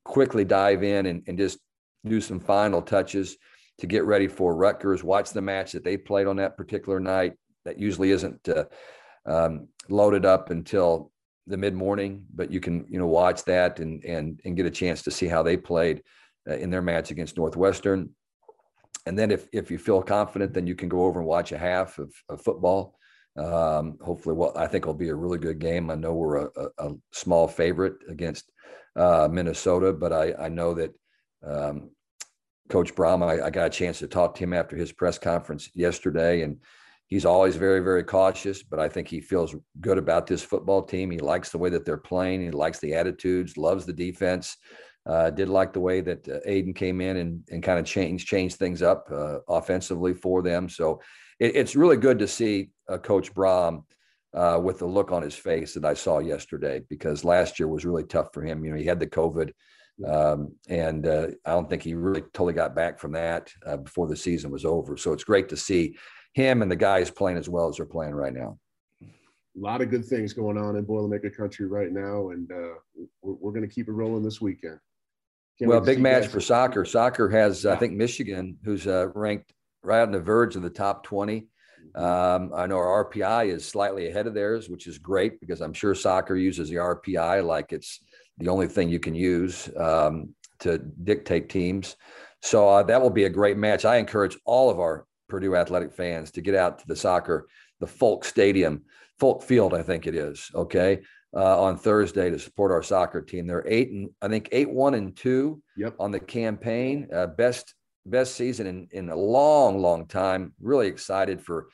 quickly 0.04 0.46
dive 0.46 0.84
in 0.84 1.08
and, 1.08 1.24
and 1.28 1.38
just 1.38 1.58
do 2.06 2.22
some 2.22 2.40
final 2.40 2.82
touches 2.82 3.38
to 3.80 3.88
get 3.88 4.06
ready 4.06 4.28
for 4.28 4.56
Rutgers. 4.56 5.04
Watch 5.04 5.32
the 5.32 5.42
match 5.42 5.72
that 5.72 5.84
they 5.84 5.98
played 5.98 6.28
on 6.28 6.38
that 6.38 6.58
particular 6.58 7.00
night. 7.00 7.34
That 7.66 7.80
usually 7.80 8.12
isn't 8.12 8.48
uh, 8.48 8.66
um, 9.26 9.68
loaded 9.90 10.26
up 10.26 10.50
until 10.50 11.12
the 11.48 11.58
mid 11.58 11.74
morning, 11.74 12.26
but 12.34 12.52
you 12.52 12.60
can 12.60 12.86
you 12.90 13.00
know 13.00 13.08
watch 13.08 13.44
that 13.46 13.80
and 13.80 14.04
and 14.04 14.40
and 14.46 14.56
get 14.56 14.66
a 14.66 14.72
chance 14.72 15.02
to 15.04 15.12
see 15.12 15.28
how 15.28 15.44
they 15.44 15.58
played 15.58 16.04
uh, 16.50 16.56
in 16.56 16.70
their 16.70 16.82
match 16.82 17.12
against 17.12 17.38
Northwestern. 17.38 18.10
And 19.08 19.18
then 19.18 19.32
if 19.32 19.48
if 19.54 19.72
you 19.72 19.78
feel 19.78 20.02
confident, 20.02 20.54
then 20.54 20.68
you 20.68 20.76
can 20.76 20.90
go 20.90 21.06
over 21.06 21.20
and 21.20 21.28
watch 21.28 21.52
a 21.52 21.58
half 21.58 21.98
of, 21.98 22.14
of 22.30 22.42
football. 22.42 22.96
Um, 23.38 23.98
hopefully, 24.02 24.36
well, 24.36 24.52
I 24.56 24.68
think 24.68 24.84
it'll 24.84 24.94
be 24.94 25.10
a 25.10 25.16
really 25.16 25.38
good 25.38 25.60
game. 25.60 25.90
I 25.92 25.96
know 25.96 26.14
we're 26.14 26.46
a, 26.46 26.50
a, 26.56 26.90
a 26.90 26.94
small 27.12 27.48
favorite 27.48 27.96
against 28.10 28.52
uh, 28.96 29.28
Minnesota, 29.32 29.94
but 29.94 30.12
I, 30.12 30.34
I 30.34 30.50
know 30.50 30.74
that 30.74 30.92
um, 31.46 31.92
Coach 32.70 32.96
Brohm, 32.96 33.24
I, 33.24 33.46
I, 33.46 33.50
got 33.52 33.68
a 33.68 33.70
chance 33.70 34.00
to 34.00 34.08
talk 34.08 34.34
to 34.36 34.44
him 34.44 34.54
after 34.54 34.76
his 34.76 34.92
press 34.92 35.20
conference 35.20 35.70
yesterday, 35.76 36.42
and 36.42 36.58
he's 37.06 37.26
always 37.26 37.56
very, 37.56 37.80
very 37.80 38.04
cautious. 38.04 38.64
But 38.64 38.80
I 38.80 38.90
think 38.90 39.08
he 39.08 39.22
feels 39.22 39.56
good 39.80 40.00
about 40.00 40.26
this 40.26 40.42
football 40.42 40.82
team. 40.82 41.12
He 41.12 41.20
likes 41.20 41.52
the 41.52 41.60
way 41.60 41.70
that 41.70 41.86
they're 41.86 41.98
playing. 41.98 42.42
He 42.42 42.52
likes 42.52 42.80
the 42.80 42.96
attitudes, 42.96 43.56
loves 43.56 43.86
the 43.86 43.94
defense. 43.94 44.58
Uh, 45.08 45.30
did 45.30 45.48
like 45.48 45.72
the 45.72 45.80
way 45.80 46.02
that 46.02 46.28
uh, 46.28 46.40
Aidan 46.46 46.74
came 46.74 47.00
in 47.00 47.18
and, 47.18 47.42
and 47.50 47.64
kind 47.64 47.80
of 47.80 47.86
changed 47.86 48.28
changed 48.28 48.58
things 48.58 48.82
up 48.82 49.08
uh, 49.10 49.40
offensively 49.48 50.14
for 50.14 50.42
them. 50.42 50.68
So 50.68 51.00
it, 51.40 51.56
it's 51.56 51.78
really 51.78 51.96
good 51.96 52.20
to 52.20 52.28
see 52.28 52.72
uh, 52.90 52.98
Coach 52.98 53.34
Brohm 53.34 53.84
uh, 54.34 54.60
with 54.62 54.80
the 54.80 54.86
look 54.86 55.14
on 55.14 55.22
his 55.22 55.36
face 55.36 55.74
that 55.76 55.86
I 55.86 55.94
saw 55.94 56.20
yesterday 56.20 56.82
because 56.90 57.24
last 57.24 57.58
year 57.58 57.70
was 57.70 57.86
really 57.86 58.04
tough 58.04 58.34
for 58.34 58.42
him. 58.42 58.66
You 58.66 58.72
know, 58.72 58.78
he 58.78 58.84
had 58.84 59.00
the 59.00 59.08
COVID, 59.08 59.54
um, 60.06 60.54
and 60.68 61.08
uh, 61.08 61.28
I 61.46 61.52
don't 61.52 61.70
think 61.70 61.84
he 61.84 61.94
really 61.94 62.22
totally 62.34 62.54
got 62.54 62.76
back 62.76 63.00
from 63.00 63.14
that 63.14 63.50
before 63.86 64.08
the 64.08 64.16
season 64.16 64.52
was 64.52 64.66
over. 64.66 64.98
So 64.98 65.14
it's 65.14 65.24
great 65.24 65.48
to 65.50 65.58
see 65.58 65.96
him 66.34 66.62
and 66.62 66.70
the 66.70 66.76
guys 66.76 67.10
playing 67.10 67.38
as 67.38 67.48
well 67.48 67.70
as 67.70 67.78
they're 67.78 67.86
playing 67.86 68.14
right 68.14 68.34
now. 68.34 68.58
A 69.02 69.08
lot 69.56 69.82
of 69.82 69.90
good 69.90 70.06
things 70.06 70.34
going 70.34 70.58
on 70.58 70.76
in 70.76 70.86
Boilermaker 70.86 71.36
country 71.36 71.66
right 71.66 71.92
now, 71.92 72.30
and 72.32 72.52
uh, 72.52 72.76
we're, 73.22 73.36
we're 73.36 73.52
going 73.54 73.68
to 73.68 73.74
keep 73.74 73.88
it 73.88 73.94
rolling 73.94 74.22
this 74.22 74.42
weekend. 74.42 74.80
Can't 75.60 75.70
well, 75.70 75.82
big 75.82 76.00
match 76.00 76.28
for 76.28 76.40
soccer. 76.40 76.86
Soccer 76.86 77.30
has, 77.30 77.64
yeah. 77.64 77.74
I 77.74 77.76
think, 77.78 77.94
Michigan, 77.94 78.58
who's 78.64 78.86
uh, 78.86 79.08
ranked 79.16 79.54
right 79.84 80.02
on 80.02 80.12
the 80.12 80.20
verge 80.20 80.56
of 80.56 80.62
the 80.62 80.70
top 80.70 81.04
20 81.04 81.48
um, 81.98 82.52
I 82.56 82.68
know 82.68 82.78
our 82.78 83.06
RPI 83.06 83.48
is 83.48 83.68
slightly 83.68 84.08
ahead 84.08 84.28
of 84.28 84.36
theirs, 84.36 84.70
which 84.70 84.86
is 84.86 85.00
great 85.00 85.40
because 85.40 85.62
I'm 85.62 85.74
sure 85.74 85.96
soccer 85.96 86.36
uses 86.36 86.70
the 86.70 86.76
RPI 86.76 87.44
like 87.44 87.74
it's 87.74 88.02
the 88.38 88.50
only 88.50 88.68
thing 88.68 88.90
you 88.90 89.00
can 89.00 89.16
use 89.16 89.68
um, 89.78 90.36
to 90.60 90.78
dictate 90.78 91.50
teams. 91.50 91.96
So 92.44 92.70
uh, 92.70 92.84
that 92.84 93.02
will 93.02 93.10
be 93.10 93.24
a 93.24 93.30
great 93.30 93.58
match. 93.58 93.84
I 93.84 93.98
encourage 93.98 94.38
all 94.46 94.70
of 94.70 94.80
our 94.80 95.06
Purdue 95.28 95.56
athletic 95.56 95.92
fans 95.92 96.32
to 96.32 96.42
get 96.42 96.56
out 96.56 96.80
to 96.80 96.88
the 96.88 96.96
soccer, 96.96 97.48
the 97.80 97.88
Folk 97.88 98.26
Stadium, 98.26 98.84
Folk 99.20 99.42
Field, 99.42 99.74
I 99.74 99.82
think 99.82 100.06
it 100.06 100.16
is. 100.16 100.52
Okay. 100.54 101.02
Uh, 101.36 101.62
on 101.62 101.78
Thursday 101.78 102.30
to 102.30 102.40
support 102.40 102.72
our 102.72 102.82
soccer 102.82 103.22
team. 103.22 103.46
They're 103.46 103.68
eight 103.68 103.92
and 103.92 104.10
I 104.22 104.30
think 104.30 104.48
eight, 104.54 104.70
one 104.70 104.94
and 104.94 105.16
two 105.16 105.62
yep. 105.76 105.94
on 106.00 106.10
the 106.10 106.22
campaign. 106.22 107.10
Uh, 107.14 107.28
best 107.28 107.76
best 108.06 108.36
season 108.36 108.66
in, 108.66 108.88
in 108.92 109.10
a 109.10 109.16
long, 109.16 109.80
long 109.80 110.08
time. 110.08 110.54
Really 110.62 110.88
excited 110.88 111.42
for 111.42 111.68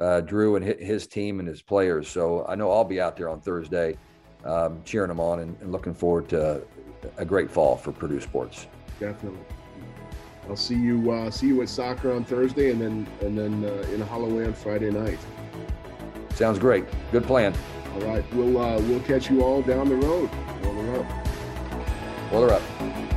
uh, 0.00 0.20
Drew 0.20 0.56
and 0.56 0.64
his 0.64 1.06
team 1.06 1.40
and 1.40 1.48
his 1.48 1.60
players. 1.60 2.08
So 2.08 2.46
I 2.48 2.54
know 2.54 2.70
I'll 2.70 2.84
be 2.84 3.00
out 3.00 3.16
there 3.16 3.28
on 3.28 3.40
Thursday 3.40 3.98
um, 4.44 4.80
cheering 4.84 5.08
them 5.08 5.20
on 5.20 5.40
and, 5.40 5.56
and, 5.60 5.70
looking 5.70 5.94
forward 5.94 6.28
to 6.30 6.62
a 7.18 7.24
great 7.24 7.50
fall 7.50 7.76
for 7.76 7.92
Purdue 7.92 8.20
sports. 8.20 8.66
Definitely. 8.98 9.40
I'll 10.48 10.56
see 10.56 10.76
you 10.76 11.10
uh, 11.10 11.30
see 11.30 11.48
you 11.48 11.62
at 11.62 11.68
soccer 11.68 12.12
on 12.12 12.24
Thursday 12.24 12.70
and 12.70 12.80
then 12.80 13.06
and 13.20 13.38
then 13.38 13.64
uh, 13.64 13.86
in 13.92 14.00
Holloway 14.00 14.46
on 14.46 14.54
Friday 14.54 14.90
night. 14.90 15.18
Sounds 16.34 16.58
great. 16.58 16.84
Good 17.12 17.24
plan. 17.24 17.54
All 17.94 18.00
right, 18.02 18.24
we'll 18.34 18.58
uh, 18.58 18.80
we'll 18.80 19.00
catch 19.00 19.30
you 19.30 19.42
all 19.42 19.62
down 19.62 19.88
the 19.88 19.96
road. 19.96 20.30
Boiler 20.62 21.00
up. 21.00 22.30
Boiler 22.30 22.52
up. 22.52 23.09